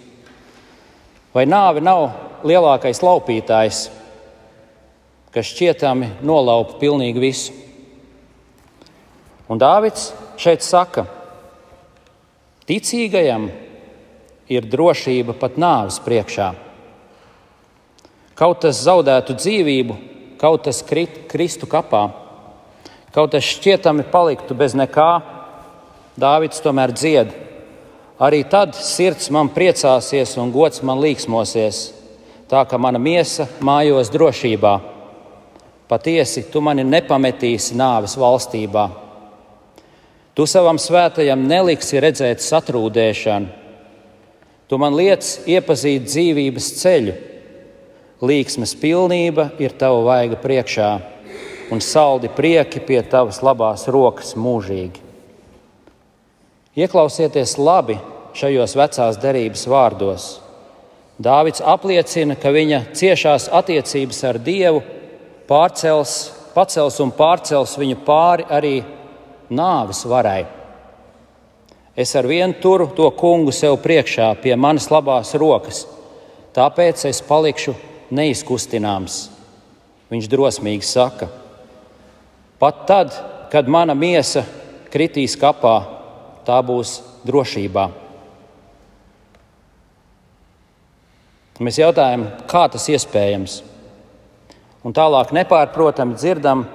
Vai 1.31 1.45
nāve 1.47 1.79
nav 1.79 2.09
lielākais 2.43 2.99
laupītājs, 3.07 3.85
kas 5.31 5.53
šķietami 5.53 6.17
nolaupa 6.27 6.75
pilnīgi 6.81 7.23
visu? 7.23 7.55
Un 9.49 9.63
Dāvids 9.63 10.11
šeit 10.43 10.67
saka, 10.67 11.07
ticīgajam 12.67 13.47
ir 14.51 14.67
drošība 14.67 15.39
pat 15.39 15.55
nāves 15.61 16.03
priekšā. 16.03 16.51
Kaut 18.39 18.65
tas 18.67 18.83
zaudētu 18.83 19.39
dzīvību, 19.39 20.03
kaut 20.43 20.67
tas 20.67 20.83
krit, 20.83 21.29
kristu 21.31 21.71
kapā, 21.71 22.09
kaut 23.15 23.37
tas 23.39 23.47
šķietami 23.55 24.11
paliktu 24.11 24.59
bez 24.59 24.75
nekā, 24.75 25.13
Dāvids 26.19 26.59
tomēr 26.59 26.91
dzied. 26.91 27.47
Arī 28.19 28.41
tad 28.51 28.75
sirds 28.75 29.29
man 29.31 29.47
priecāsies 29.55 30.33
un 30.43 30.51
gods 30.51 30.83
man 30.83 30.99
līksmosies, 30.99 31.77
tā 32.51 32.65
ka 32.67 32.75
mana 32.75 32.99
miesa 32.99 33.47
mājos 33.63 34.11
drošībā. 34.11 34.73
Patiesi, 35.89 36.43
tu 36.51 36.59
mani 36.61 36.83
nepametīsi 36.83 37.79
nāves 37.79 38.17
valstībā. 38.19 38.89
Tu 40.35 40.47
savam 40.51 40.83
svētajam 40.83 41.47
neliksi 41.47 42.03
redzēt 42.03 42.43
satrūdēšanu. 42.43 43.55
Tu 44.69 44.77
man 44.83 44.99
liec 44.99 45.25
iepazīt 45.49 46.11
dzīvības 46.11 46.75
ceļu. 46.83 47.15
Līksmes 48.19 48.75
pilnība 48.83 49.53
ir 49.63 49.79
tava 49.79 50.03
vaiga 50.05 50.37
priekšā, 50.43 50.91
un 51.71 51.81
saldi 51.81 52.29
prieki 52.35 52.83
pie 52.83 52.99
tavas 53.07 53.39
labās 53.47 53.87
rokas 53.89 54.35
mūžīgi. 54.35 55.08
Ieklausieties 56.77 57.57
labi 57.59 57.97
šajos 58.37 58.77
vecās 58.77 59.19
derības 59.21 59.65
vārdos. 59.71 60.27
Dāvids 61.19 61.63
apliecina, 61.65 62.37
ka 62.39 62.53
viņa 62.55 62.83
ciešās 62.95 63.49
attiecības 63.51 64.21
ar 64.29 64.39
Dievu 64.39 64.83
pārcels, 65.49 66.31
pacels 66.55 67.01
un 67.03 67.11
pārcels 67.15 67.75
viņu 67.81 67.99
pāri 68.07 68.47
arī 68.47 68.77
nāves 69.51 70.05
varai. 70.07 70.45
Es 71.99 72.15
ar 72.15 72.29
vienu 72.31 72.55
turu 72.63 72.87
to 72.95 73.09
kungu 73.19 73.51
sev 73.51 73.81
priekšā 73.83 74.29
pie 74.39 74.55
manas 74.55 74.87
labās 74.93 75.35
rokas, 75.35 75.83
tāpēc 76.55 77.09
es 77.09 77.19
palikšu 77.27 77.75
neizkustināms. 78.15 79.25
Viņš 80.09 80.29
drosmīgi 80.31 80.87
saka, 80.87 81.27
pat 82.63 82.87
tad, 82.87 83.17
kad 83.51 83.67
mana 83.67 83.99
miesa 83.99 84.45
kritīs 84.93 85.35
kapā, 85.37 85.98
tā 86.49 86.59
būs 86.64 86.99
drošībā. 87.28 87.87
Mēs 91.59 91.81
jautājam, 91.81 92.28
kā 92.49 92.69
tas 92.71 92.87
iespējams? 92.88 93.61
Un 94.87 94.95
tālāk 94.95 95.33
nepārprotami 95.35 96.14
dzirdam, 96.17 96.67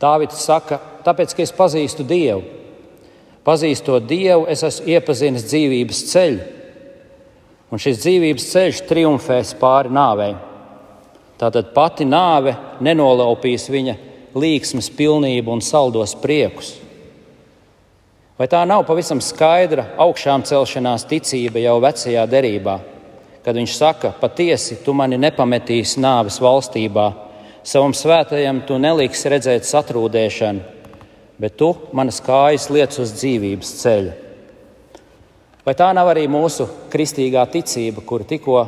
Dāvids 0.00 0.40
saka, 0.42 0.80
tāpēc, 1.04 1.32
ka 1.36 1.44
es 1.44 1.52
pazīstu 1.54 2.04
Dievu. 2.04 2.42
Pazīstot 3.44 4.06
Dievu, 4.08 4.46
es 4.50 4.64
esmu 4.66 4.90
iepazinis 4.94 5.44
dzīvības 5.46 6.00
ceļu, 6.10 6.40
un 7.70 7.80
šis 7.80 8.00
dzīvības 8.02 8.48
ceļš 8.50 8.82
triumfēs 8.88 9.52
pāri 9.60 9.92
nāvei. 9.94 10.32
Tātad 11.40 11.72
pati 11.76 12.06
nāve 12.08 12.54
nenolaupīs 12.84 13.68
viņa 13.72 13.96
līksmes 14.38 14.90
pilnību 14.96 15.52
un 15.54 15.62
saldos 15.64 16.14
priekus. 16.18 16.74
Vai 18.34 18.48
tā 18.50 18.64
nav 18.66 18.82
pavisam 18.82 19.20
skaidra 19.22 19.92
augšām 20.02 20.42
celšanās 20.42 21.04
ticība 21.06 21.60
jau 21.62 21.76
vecajā 21.84 22.24
derībā, 22.26 22.80
kad 23.46 23.54
viņš 23.54 23.74
saka, 23.78 24.10
patiesi 24.18 24.80
tu 24.82 24.90
mani 24.96 25.20
nepametīsi 25.22 26.00
nāves 26.02 26.40
valstībā, 26.42 27.04
savam 27.62 27.94
svētajam 27.94 28.64
tu 28.66 28.80
neliksi 28.82 29.30
redzēt 29.30 29.68
satrūdēšanu, 29.68 30.64
bet 31.38 31.54
tu 31.60 31.70
manas 31.94 32.18
kājas 32.26 32.66
liec 32.74 32.98
uz 32.98 33.14
dzīvības 33.20 33.70
ceļa. 33.84 34.16
Vai 35.64 35.76
tā 35.78 35.92
nav 35.94 36.10
arī 36.10 36.26
mūsu 36.26 36.66
kristīgā 36.90 37.46
ticība, 37.54 38.02
kur 38.02 38.26
tikko 38.26 38.64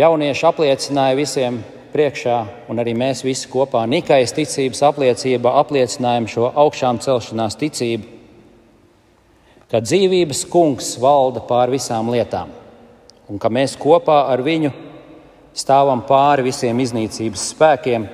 jaunieši 0.00 0.48
apliecināja 0.48 1.20
visiem 1.20 1.60
priekšā, 1.92 2.40
un 2.72 2.80
arī 2.80 2.96
mēs 2.96 3.20
visi 3.22 3.52
kopā 3.52 3.84
Nikais 3.84 4.32
ticības 4.32 4.80
apliecībā 4.88 5.52
apliecinājām 5.60 6.26
šo 6.32 6.48
augšām 6.64 7.04
celšanās 7.04 7.60
ticību, 7.60 8.13
ka 9.70 9.80
dzīvības 9.84 10.44
kungs 10.52 10.94
valda 11.00 11.42
pār 11.44 11.72
visām 11.74 12.10
lietām, 12.12 12.50
un 13.28 13.40
ka 13.40 13.50
mēs 13.52 13.78
kopā 13.80 14.24
ar 14.32 14.42
viņu 14.44 14.72
stāvam 15.54 16.02
pāri 16.06 16.48
visiem 16.48 16.80
iznīcības 16.82 17.48
spēkiem, 17.54 18.06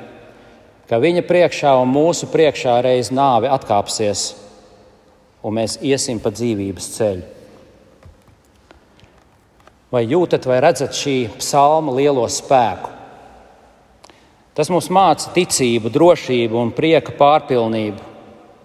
ka 0.91 1.01
viņa 1.01 1.25
priekšā 1.27 1.75
un 1.81 1.91
mūsu 1.91 2.29
priekšā 2.31 2.81
reiz 2.85 3.11
nāve 3.15 3.51
atkāpsies, 3.51 4.31
un 5.43 5.57
mēs 5.57 5.79
iesim 5.83 6.21
pa 6.21 6.33
dzīvības 6.35 6.89
ceļu. 6.97 7.29
Vai 9.91 10.05
jūtat 10.07 10.45
vai 10.47 10.61
redzat 10.63 10.95
šī 10.95 11.17
psalma 11.41 11.97
lielo 11.97 12.23
spēku? 12.31 12.93
Tas 14.55 14.69
mums 14.71 14.91
māca 14.93 15.33
ticību, 15.35 15.91
drošību 15.91 16.59
un 16.61 16.71
prieka 16.75 17.15
pārpilnību, 17.19 18.03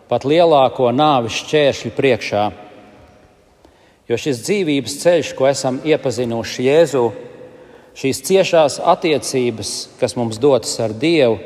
pat 0.10 0.26
lielāko 0.28 0.92
nāves 0.94 1.40
šķēršļu 1.40 1.92
priekšā. 1.98 2.44
Jo 4.06 4.18
šis 4.22 4.44
dzīvības 4.46 5.00
ceļš, 5.02 5.32
ko 5.34 5.48
esam 5.50 5.80
iepazinuši 5.82 6.68
Jēzu, 6.68 7.06
šīs 7.98 8.20
ciešās 8.28 8.76
attiecības, 8.86 9.72
kas 9.98 10.14
mums 10.20 10.38
dotas 10.42 10.76
ar 10.84 10.94
Dievu, 10.94 11.40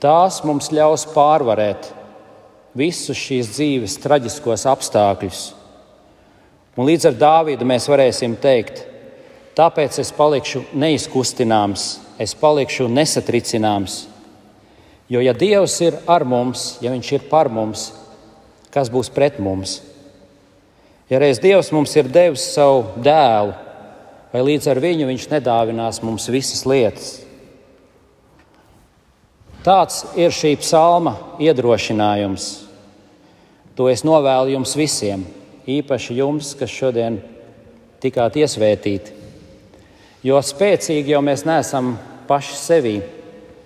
tās 0.00 0.40
mums 0.48 0.70
ļaus 0.72 1.04
pārvarēt 1.12 1.90
visus 2.78 3.20
šīs 3.20 3.52
dzīves 3.52 3.98
traģiskos 4.00 4.64
apstākļus. 4.72 5.42
Un 6.72 6.88
līdz 6.88 7.10
ar 7.10 7.20
Dāvidu 7.20 7.68
mēs 7.68 7.84
varēsim 7.90 8.38
teikt, 8.40 8.86
tāpēc 9.58 10.00
es 10.00 10.14
palikšu 10.16 10.64
neizkustināms, 10.72 11.86
es 12.16 12.32
palikšu 12.32 12.88
nesatricināms. 12.88 14.06
Jo, 15.12 15.20
ja 15.20 15.36
Dievs 15.36 15.76
ir 15.84 16.00
ar 16.08 16.24
mums, 16.24 16.78
ja 16.80 16.94
Viņš 16.94 17.12
ir 17.12 17.28
par 17.28 17.52
mums, 17.52 17.90
kas 18.72 18.88
būs 18.88 19.12
pret 19.12 19.36
mums? 19.36 19.82
Ja 21.12 21.18
reiz 21.20 21.36
Dievs 21.42 21.68
mums 21.76 21.92
ir 21.92 22.06
devis 22.08 22.46
savu 22.54 22.86
dēlu, 23.04 23.52
vai 24.32 24.44
līdz 24.46 24.70
ar 24.72 24.78
viņu 24.80 25.10
viņš 25.10 25.26
nedāvinās 25.28 25.98
mums 26.00 26.24
visas 26.32 26.62
lietas. 26.64 27.10
Tāds 29.60 30.06
ir 30.16 30.32
šī 30.32 30.54
psalma 30.62 31.12
iedrošinājums. 31.36 32.48
To 33.76 33.92
es 33.92 34.06
novēlu 34.08 34.54
jums 34.54 34.72
visiem, 34.72 35.26
īpaši 35.68 36.16
jums, 36.16 36.54
kas 36.56 36.72
šodien 36.72 37.20
tikāt 38.00 38.40
iesvētīti. 38.40 39.12
Jo 40.24 40.40
spēcīgi 40.40 41.12
jau 41.12 41.20
mēs 41.20 41.44
neesam 41.44 41.98
paši 42.24 42.56
sevi, 42.56 42.98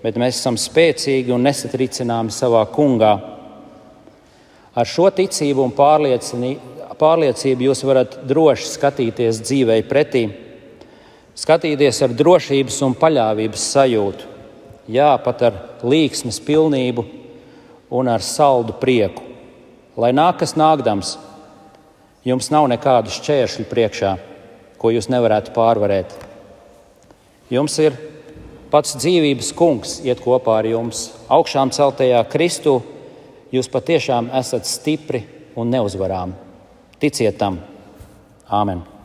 bet 0.02 0.18
mēs 0.18 0.42
esam 0.42 0.58
spēcīgi 0.58 1.30
un 1.30 1.46
nesatricināmi 1.46 2.34
savā 2.34 2.66
kungā. 2.74 3.18
Ar 4.74 4.96
šo 4.98 5.12
ticību 5.14 5.62
un 5.62 5.78
pārliecību 5.78 6.74
jūs 7.00 7.84
varat 7.84 8.18
droši 8.26 8.72
skatīties 8.72 9.42
dzīvei 9.44 9.82
pretī 9.88 10.26
skatīties 11.36 12.00
ar 12.04 12.14
drošības 12.16 12.80
un 12.86 12.96
paļāvības 12.96 13.68
sajūtu, 13.74 14.28
jā, 14.92 15.10
pat 15.22 15.44
ar 15.50 15.58
līksmes 15.84 16.40
pilnību 16.44 17.04
un 17.92 18.08
ar 18.10 18.24
saldu 18.24 18.76
prieku. 18.80 19.22
Lai 19.96 20.12
nākas 20.16 20.56
nākdams, 20.56 21.16
jums 22.26 22.50
nav 22.52 22.68
nekādu 22.72 23.12
šķēršļu 23.12 23.68
priekšā, 23.70 24.16
ko 24.80 24.92
jūs 24.92 25.08
nevarētu 25.12 25.54
pārvarēt. 25.56 26.12
Jums 27.52 27.76
ir 27.80 27.96
pats 28.72 28.96
dzīvības 28.98 29.52
kungs, 29.56 30.00
iet 30.04 30.20
kopā 30.24 30.58
ar 30.60 30.68
jums, 30.68 31.10
augšām 31.32 31.72
celtajā 31.72 32.24
Kristū. 32.32 32.80
Jūs 33.54 33.70
patiešām 33.70 34.32
esat 34.34 34.66
stipri 34.66 35.22
un 35.56 35.70
neuzvarām. 35.70 36.34
Ticiet 36.98 37.38
tam! 37.38 37.58
Āmen! 38.48 38.95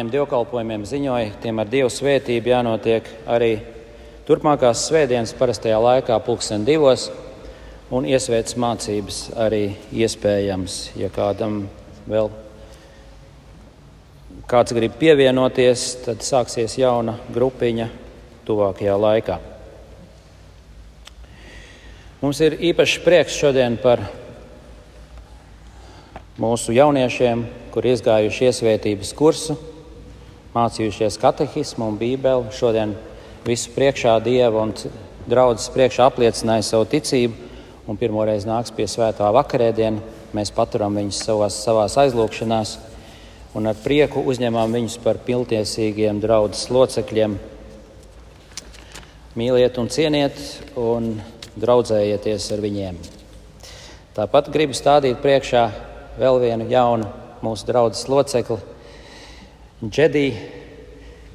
Nākamajiem 0.00 0.16
dievkalpojumiem 0.16 0.84
ziņoja, 0.88 1.32
tiem 1.42 1.58
ar 1.60 1.68
Dievu 1.68 1.90
svētību 1.92 2.48
jānotiek 2.48 3.04
arī 3.28 3.60
turpmākās 4.24 4.86
svētdienas 4.88 5.34
parastajā 5.36 5.76
laikā, 5.76 6.16
pulksten 6.24 6.64
divos, 6.64 7.10
un 7.92 8.06
iesvētas 8.08 8.56
mācības 8.56 9.18
arī 9.36 9.76
iespējams, 9.92 10.96
ja 10.96 11.10
kādam 11.12 11.68
vēl 12.08 12.30
kāds 14.48 14.72
grib 14.72 14.96
pievienoties, 14.96 15.98
tad 16.06 16.24
sāksies 16.24 16.78
jauna 16.80 17.18
grupiņa 17.28 17.90
tuvākajā 18.48 18.96
laikā. 18.96 19.36
Mums 22.22 22.40
ir 22.40 22.56
īpašs 22.56 23.02
prieks 23.04 23.36
šodien 23.36 23.76
par 23.76 24.06
mūsu 26.40 26.72
jauniešiem, 26.72 27.44
kur 27.74 27.84
izgājuši 27.84 28.48
iesvētības 28.48 29.12
kursu, 29.18 29.58
mācījušies 30.54 31.18
katehismu 31.22 31.90
un 31.92 31.98
bībeli. 32.00 32.50
Šodien 32.54 32.96
visu 33.46 33.70
priekšā 33.74 34.16
Dieva 34.24 34.64
un 34.64 34.74
draudzes 35.30 35.70
priekšā 35.74 36.08
apliecināja 36.10 36.66
savu 36.66 36.88
ticību 36.90 37.48
un 37.90 37.98
pirmoreiz 37.98 38.46
nāks 38.48 38.74
pie 38.74 38.88
svētā 38.90 39.30
vakarēdiena. 39.34 40.02
Mēs 40.34 40.52
paturam 40.54 40.94
viņus 40.98 41.24
savās, 41.26 41.58
savās 41.64 41.96
aizlūkšanās 41.98 42.76
un 43.58 43.66
ar 43.66 43.78
prieku 43.82 44.22
uzņemam 44.30 44.74
viņus 44.78 44.98
par 45.02 45.18
pilntiesīgiem 45.26 46.20
draudzes 46.22 46.70
locekļiem. 46.70 47.38
Mīliet 49.38 49.78
un 49.78 49.90
cieniet 49.90 50.38
un 50.78 51.12
draudzējieties 51.58 52.50
ar 52.54 52.62
viņiem. 52.62 52.98
Tāpat 54.14 54.50
gribu 54.54 54.74
stādīt 54.74 55.22
priekšā 55.22 55.64
vēl 56.18 56.40
vienu 56.42 56.66
jaunu 56.70 57.10
mūsu 57.42 57.66
draugu 57.66 57.98
locekli, 58.10 58.58
Džediju, 59.80 60.34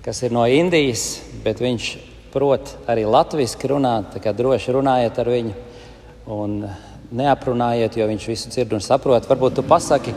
kas 0.06 0.20
ir 0.22 0.34
no 0.36 0.44
Indijas, 0.46 1.22
bet 1.42 1.58
viņš 1.64 1.86
prot 2.30 2.76
arī 2.86 3.08
latviešu 3.10 3.72
runāt. 3.72 4.12
Tā 4.14 4.22
kā 4.22 4.36
droši 4.38 4.76
runājiet 4.76 5.18
ar 5.18 5.32
viņu 5.34 5.56
un 6.36 6.54
neaprunājiet, 7.10 7.98
jo 7.98 8.06
viņš 8.06 8.28
visu 8.30 8.54
dzird 8.54 8.78
un 8.78 8.86
saprot. 8.86 9.26
Varbūt 9.26 9.58
tu 9.58 9.66
pasaki 9.66 10.14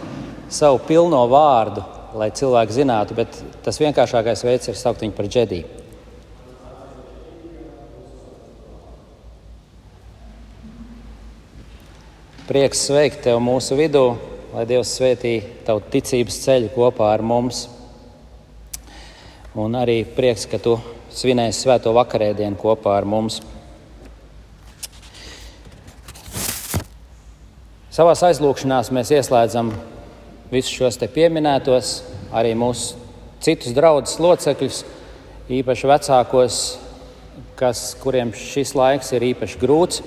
savu 0.52 0.82
pilno 0.84 1.22
vārdu, 1.32 1.86
lai 2.20 2.28
cilvēki 2.28 2.76
zinātu, 2.76 3.16
bet 3.16 3.40
tas 3.64 3.80
vienkāršākais 3.80 4.44
veids 4.44 4.68
ir 4.68 4.76
saukt 4.76 5.04
viņu 5.06 5.16
par 5.16 5.28
Džediju. 5.32 5.76
Prieks 12.48 12.88
sveikt 12.88 13.24
tevi 13.24 13.40
mūsu 13.44 13.76
vidū 13.76 14.08
lai 14.52 14.64
Dievs 14.68 14.94
svētī 14.96 15.38
tavu 15.66 15.82
ticības 15.92 16.38
ceļu 16.44 16.70
kopā 16.72 17.12
ar 17.12 17.24
mums. 17.24 17.66
Un 19.58 19.74
arī 19.74 20.04
prieks, 20.06 20.44
ka 20.46 20.60
tu 20.62 20.76
svinēsi 21.10 21.64
svēto 21.64 21.90
vakarēdienu 21.96 22.54
kopā 22.60 22.92
ar 22.94 23.06
mums. 23.08 23.40
Savā 27.90 28.12
aizlūgšanās 28.28 28.92
mēs 28.94 29.10
ieslēdzam 29.16 29.72
visus 30.52 30.76
šos 30.76 31.00
te 31.00 31.08
pieminētos, 31.10 31.90
arī 32.30 32.52
mūsu 32.54 33.00
citus 33.42 33.74
draugus 33.74 34.20
locekļus, 34.22 34.84
īpaši 35.58 35.90
vecākos, 35.90 36.60
kas, 37.58 37.82
kuriem 37.98 38.30
šis 38.38 38.76
laiks 38.78 39.10
ir 39.18 39.26
īpaši 39.32 39.58
grūts, 39.58 40.04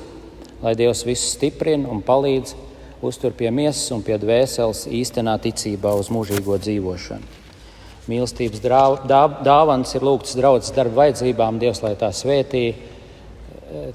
lai 0.63 0.77
Dievs 0.79 1.03
visus 1.03 1.35
stiprina 1.35 1.91
un 1.91 1.99
palīdz 1.99 2.55
uztur 3.03 3.35
pie 3.35 3.51
miesas 3.51 3.91
un 3.91 4.07
pie 4.07 4.15
dvēseles 4.21 4.87
īstenā 4.87 5.35
ticībā 5.43 5.91
uz 5.99 6.07
mūžīgo 6.13 6.55
dzīvošanu. 6.63 7.40
Mīlestības 8.09 8.63
dāvāns 9.45 9.91
ir 9.93 10.05
lūgts 10.05 10.33
draudzes 10.37 10.73
darba 10.73 11.03
vajadzībām, 11.03 11.59
Dievs, 11.61 11.83
lai 11.85 11.93
tās 11.99 12.23
svētī, 12.23 12.63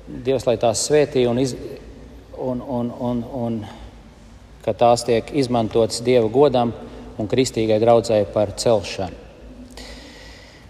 Dievs, 0.06 0.46
lai 0.46 0.54
tās 0.62 0.84
svētī 0.86 1.26
un, 1.26 1.40
iz, 1.42 1.56
un, 2.38 2.62
un, 2.62 2.92
un, 3.08 3.24
un 3.40 3.58
ka 4.62 4.76
tās 4.78 5.02
tiek 5.06 5.32
izmantotas 5.34 6.04
Dieva 6.06 6.30
godam 6.30 6.72
un 7.18 7.28
kristīgai 7.30 7.80
draudzēji 7.82 8.30
par 8.34 8.54
celšanu. 8.58 9.24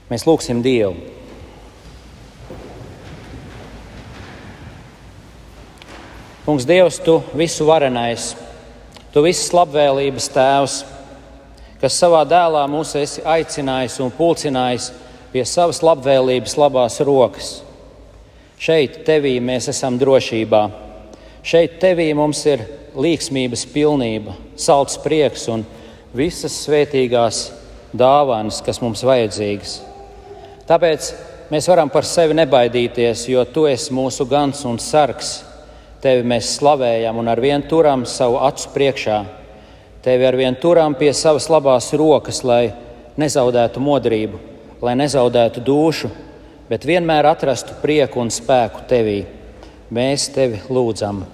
Mēs 0.08 0.24
lūgsim 0.24 0.62
Dievu. 0.62 0.94
Kungs, 6.46 6.62
Dievs, 6.62 7.00
tu 7.02 7.18
visu 7.34 7.66
varenais, 7.66 8.30
tu 9.10 9.22
visas 9.24 9.50
labvēlības 9.50 10.28
tēvs, 10.30 10.76
kas 11.80 11.98
savā 12.00 12.22
dēlā 12.28 12.64
mūs 12.70 12.94
esi 13.00 13.24
aicinājis 13.26 13.98
un 14.04 14.12
pulcinājis 14.14 14.90
pie 15.32 15.44
savas 15.48 15.82
labvēlības 15.84 16.56
labās 16.60 17.00
rokas. 17.04 17.50
Šeit, 18.58 19.02
tevī, 19.04 19.36
mēs 19.44 19.68
esam 19.72 19.98
drošībā. 20.00 20.62
Šeit, 21.46 21.76
tevī, 21.82 22.08
mums 22.16 22.40
ir 22.48 22.62
līksmības 22.96 23.66
pilnība, 23.74 24.34
salds 24.56 24.96
prieks 25.04 25.44
un 25.52 25.66
visas 26.16 26.56
svētīgās 26.64 27.42
dāvanas, 27.96 28.62
kas 28.64 28.80
mums 28.80 29.04
vajadzīgas. 29.04 29.76
Tāpēc 30.66 31.10
mēs 31.52 31.68
varam 31.68 31.92
par 31.92 32.08
sevi 32.08 32.34
nebaidīties, 32.38 33.28
jo 33.28 33.44
tu 33.44 33.66
esi 33.68 33.92
mūsu 33.94 34.24
gans 34.30 34.64
un 34.66 34.80
sargs 34.82 35.36
Tevi 36.06 36.26
mēs 36.28 36.52
slavējam 36.58 37.16
un 37.18 37.26
ar 37.32 37.40
vienu 37.40 37.64
turam 37.66 38.04
savu 38.06 38.36
acu 38.44 38.68
priekšā. 38.74 39.16
Tevi 40.06 40.22
ar 40.26 40.36
vienu 40.38 40.54
turam 40.62 40.94
pie 40.94 41.10
savas 41.10 41.48
labās 41.50 41.88
rokas, 41.98 42.44
lai 42.46 42.70
nezaudētu 43.18 43.82
modrību, 43.82 44.38
lai 44.86 44.94
nezaudētu 45.00 45.64
dušu, 45.66 46.12
bet 46.70 46.86
vienmēr 46.86 47.26
atrastu 47.32 47.74
prieku 47.82 48.22
un 48.22 48.30
spēku 48.30 48.86
tevī. 48.86 49.24
Mēs 49.90 50.28
tevi 50.30 50.62
lūdzam. 50.70 51.24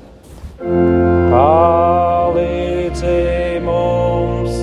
Palīdzi 1.36 3.20
mums, 3.68 4.56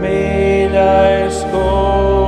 mīļais 0.00 1.44
kungs! 1.52 2.20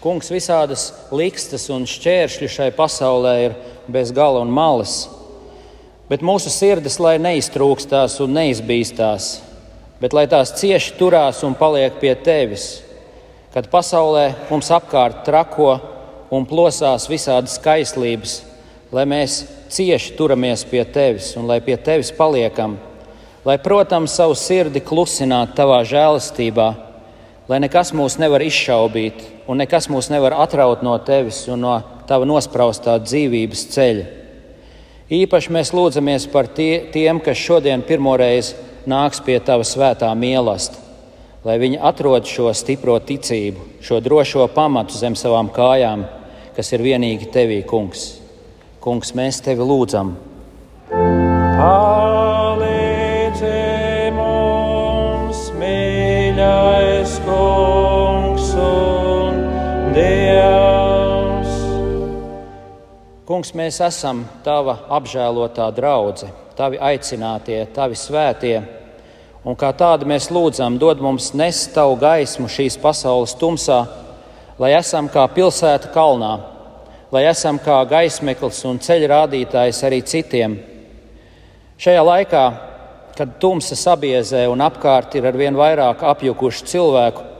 Kungs 0.00 0.30
visādas 0.32 0.86
likstas 1.12 1.66
un 1.68 1.82
šķēršļi 1.84 2.46
šai 2.48 2.70
pasaulē 2.72 3.32
ir 3.44 3.56
bez 3.84 4.08
gala 4.16 4.40
un 4.40 4.48
malas, 4.48 5.02
bet 6.10 6.24
mūsu 6.26 6.50
sirdis 6.50 6.98
lai 6.98 7.14
neiztrūkstās 7.22 8.18
un 8.24 8.34
neizbīstās, 8.34 9.30
bet 10.02 10.16
lai 10.16 10.26
tās 10.30 10.52
cieši 10.58 10.96
turās 10.98 11.44
un 11.46 11.54
paliek 11.54 12.00
pie 12.02 12.16
tevis, 12.18 12.82
kad 13.54 13.70
pasaulē 13.70 14.26
mums 14.50 14.70
apkārt 14.74 15.22
trako 15.26 15.78
un 16.34 16.46
plosās 16.46 17.08
visādas 17.10 17.56
kaislības, 17.62 18.40
lai 18.90 19.06
mēs 19.06 19.40
cieši 19.70 20.14
turamies 20.18 20.66
pie 20.66 20.84
tevis 20.84 21.32
un 21.38 21.46
lai 21.46 21.60
pie 21.62 21.78
tevis 21.78 22.10
paliekam, 22.14 22.76
lai, 23.46 23.56
protams, 23.62 24.18
savu 24.18 24.34
sirdi 24.34 24.82
klusinātu 24.82 25.56
tavā 25.62 25.80
žēlastībā 25.86 26.70
lai 27.50 27.58
nekas 27.64 27.90
mūs 27.96 28.14
nevar 28.22 28.44
izšaubīt 28.46 29.24
un 29.50 29.58
nekas 29.58 29.88
mūs 29.90 30.06
nevar 30.12 30.36
atraut 30.38 30.84
no 30.86 30.94
tevis 31.02 31.42
un 31.50 31.64
no 31.64 31.74
tava 32.06 32.26
nospraustā 32.28 32.94
dzīvības 33.02 33.64
ceļa. 33.74 34.04
Īpaši 35.10 35.50
mēs 35.50 35.72
lūdzamies 35.74 36.28
par 36.30 36.46
tie, 36.54 36.86
tiem, 36.94 37.18
kas 37.18 37.34
šodien 37.40 37.82
pirmoreiz 37.82 38.54
nāks 38.86 39.18
pie 39.26 39.40
tava 39.42 39.64
svētā 39.66 40.06
mīlestības, 40.14 40.78
lai 41.42 41.56
viņi 41.58 41.80
atrod 41.82 42.28
šo 42.30 42.52
stipro 42.54 42.94
ticību, 43.02 43.60
šo 43.82 43.98
drošo 44.04 44.46
pamatu 44.54 44.94
zem 44.94 45.16
savām 45.18 45.48
kājām, 45.50 46.04
kas 46.54 46.72
ir 46.76 46.80
vienīgi 46.84 47.26
tevī, 47.34 47.64
Kungs. 47.66 48.20
Kungs, 48.80 49.10
mēs 49.18 49.40
tevi 49.42 49.64
lūdzam! 49.66 50.14
Palīdzi 51.58 52.54
mums, 54.14 55.50
mīļais! 55.58 57.18
kungs 57.26 58.54
un 58.54 59.34
Dievs. 59.94 60.89
Kungs, 63.30 63.52
mēs 63.54 63.76
esam 63.78 64.24
tava 64.42 64.72
apžēlotā 64.90 65.68
draudzene, 65.70 66.32
tavi 66.58 66.80
aicinātie, 66.82 67.60
tavi 67.70 67.94
svētie. 67.94 68.56
Un 69.46 69.54
kā 69.54 69.70
tādi 69.70 70.08
mēs 70.10 70.32
lūdzam, 70.34 70.80
dod 70.82 70.98
mums 70.98 71.28
nest 71.38 71.70
tavu 71.76 71.94
gaismu 72.00 72.50
šīs 72.50 72.74
pasaules 72.82 73.36
tumsā, 73.38 73.84
lai 74.58 74.72
esam 74.74 75.06
kā 75.06 75.28
pilsēta 75.30 75.92
kalnā, 75.94 76.32
lai 77.14 77.22
esam 77.30 77.62
kā 77.62 77.78
gaismeklis 77.94 78.64
un 78.66 78.82
ceļa 78.82 79.12
rādītājs 79.14 79.84
arī 79.86 80.02
citiem. 80.02 80.58
Šajā 81.78 82.02
laikā 82.10 82.44
kad 83.14 83.38
tumsa 83.38 83.78
sabiezē 83.78 84.48
un 84.50 84.66
apkārt 84.66 85.14
ir 85.14 85.30
arvien 85.30 85.54
vairāk 85.54 86.02
apjukušu 86.16 86.66
cilvēku, 86.74 87.30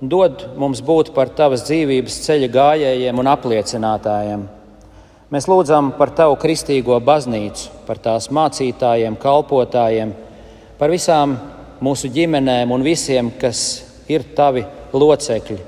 dod 0.00 0.48
mums 0.56 0.80
būt 0.80 1.12
par 1.12 1.28
tavas 1.28 1.68
dzīvības 1.68 2.22
ceļa 2.24 2.54
gājējiem 2.56 3.20
un 3.20 3.36
apliecinātājiem. 3.36 4.52
Mēs 5.26 5.48
lūdzam 5.50 5.88
par 5.98 6.12
tavu 6.14 6.36
kristīgo 6.38 7.00
baznīcu, 7.02 7.72
par 7.88 7.98
tās 7.98 8.28
mācītājiem, 8.30 9.16
kalpotājiem, 9.18 10.12
par 10.78 10.92
visām 10.94 11.32
mūsu 11.82 12.12
ģimenēm 12.14 12.70
un 12.70 12.84
visiem, 12.86 13.32
kas 13.40 13.62
ir 14.06 14.22
tavi 14.38 14.62
locekļi. 14.94 15.58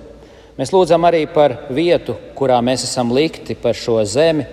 Mēs 0.59 0.71
lūdzam 0.71 1.03
arī 1.11 1.25
par 1.35 1.57
vietu, 1.75 2.15
kurā 2.39 2.61
mēs 2.63 2.87
esam 2.87 3.11
likti, 3.11 3.59
par 3.59 3.75
šo 3.75 3.99
zemi, 4.07 4.47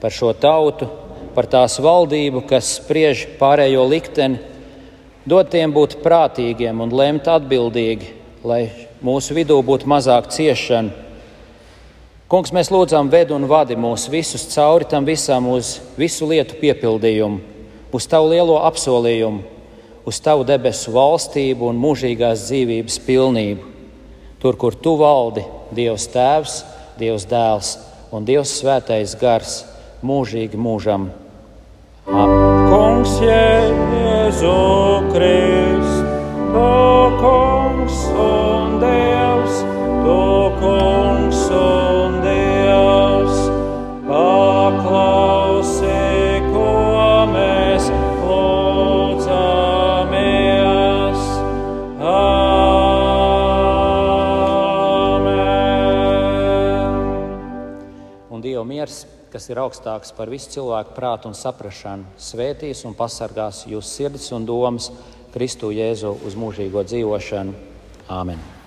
par 0.00 0.12
šo 0.12 0.34
tautu, 0.36 0.90
par 1.32 1.48
tās 1.48 1.80
valdību, 1.80 2.44
kas 2.44 2.76
spriež 2.82 3.30
pārējo 3.40 3.88
likteni. 3.88 4.44
Dod 5.24 5.48
tiem 5.52 5.72
būt 5.72 6.02
prātīgiem 6.04 6.84
un 6.84 6.92
lemt 7.00 7.32
atbildīgi, 7.32 8.12
lai 8.44 8.66
mūsu 9.00 9.40
vidū 9.40 9.56
būtu 9.64 9.88
mazāk 9.88 10.28
ciešanu. 10.36 11.08
Kungs, 12.30 12.52
mēs 12.54 12.68
lūdzam, 12.70 13.08
ved 13.10 13.32
un 13.34 13.42
vadi 13.50 13.74
mūs 13.74 14.04
visus 14.06 14.44
cauri 14.52 14.86
tam 14.86 15.02
visam, 15.02 15.48
uz 15.50 15.80
visu 15.98 16.28
lietu 16.30 16.54
piepildījumu, 16.60 17.40
uz 17.90 18.04
tavu 18.06 18.28
lielo 18.30 18.60
apsolījumu, 18.68 19.40
uz 20.06 20.20
tavu 20.22 20.44
debesu 20.46 20.94
valstību 20.94 21.66
un 21.72 21.80
mūžīgās 21.82 22.44
dzīvības 22.46 23.00
pilnību. 23.08 23.66
Tur, 24.38 24.54
kur 24.62 24.78
tu 24.78 24.92
valdi, 25.00 25.42
Dievs 25.74 26.06
Tēvs, 26.14 26.54
Dievs 27.02 27.26
Dēls 27.26 27.72
un 28.14 28.30
Dievs 28.30 28.54
Svētais 28.60 29.16
Gars 29.18 29.56
mūžīgi 30.06 30.54
mūžam. 30.54 31.10
Kungs, 32.06 33.18
Jēzu 33.26 34.54
Kristu, 35.10 36.06
tu 36.54 36.70
kungs 37.26 38.00
un 38.14 38.78
Dievs, 38.86 39.62
tu 40.06 40.24
kungs 40.62 41.46
un 41.50 41.79
paklausī, 44.70 46.38
ko 46.50 47.26
mēs 47.30 47.88
lūdzamies. 48.22 49.30
Amen. 52.00 52.20
Un 58.30 58.40
Dieva 58.44 58.64
miers, 58.64 59.06
kas 59.32 59.50
ir 59.50 59.58
augstāks 59.62 60.12
par 60.14 60.30
visu 60.30 60.50
cilvēku 60.54 60.94
prātu 60.96 61.28
un 61.30 61.34
saprāšanu, 61.38 62.04
svētīs 62.18 62.84
un 62.86 62.94
pasargās 62.98 63.66
jūsu 63.70 63.88
sirdis 63.90 64.30
un 64.36 64.46
domas 64.46 64.90
Kristu 65.34 65.70
Jēzu 65.74 66.10
uz 66.26 66.34
mūžīgo 66.38 66.82
dzīvošanu. 66.86 67.52
Āmen! 68.10 68.59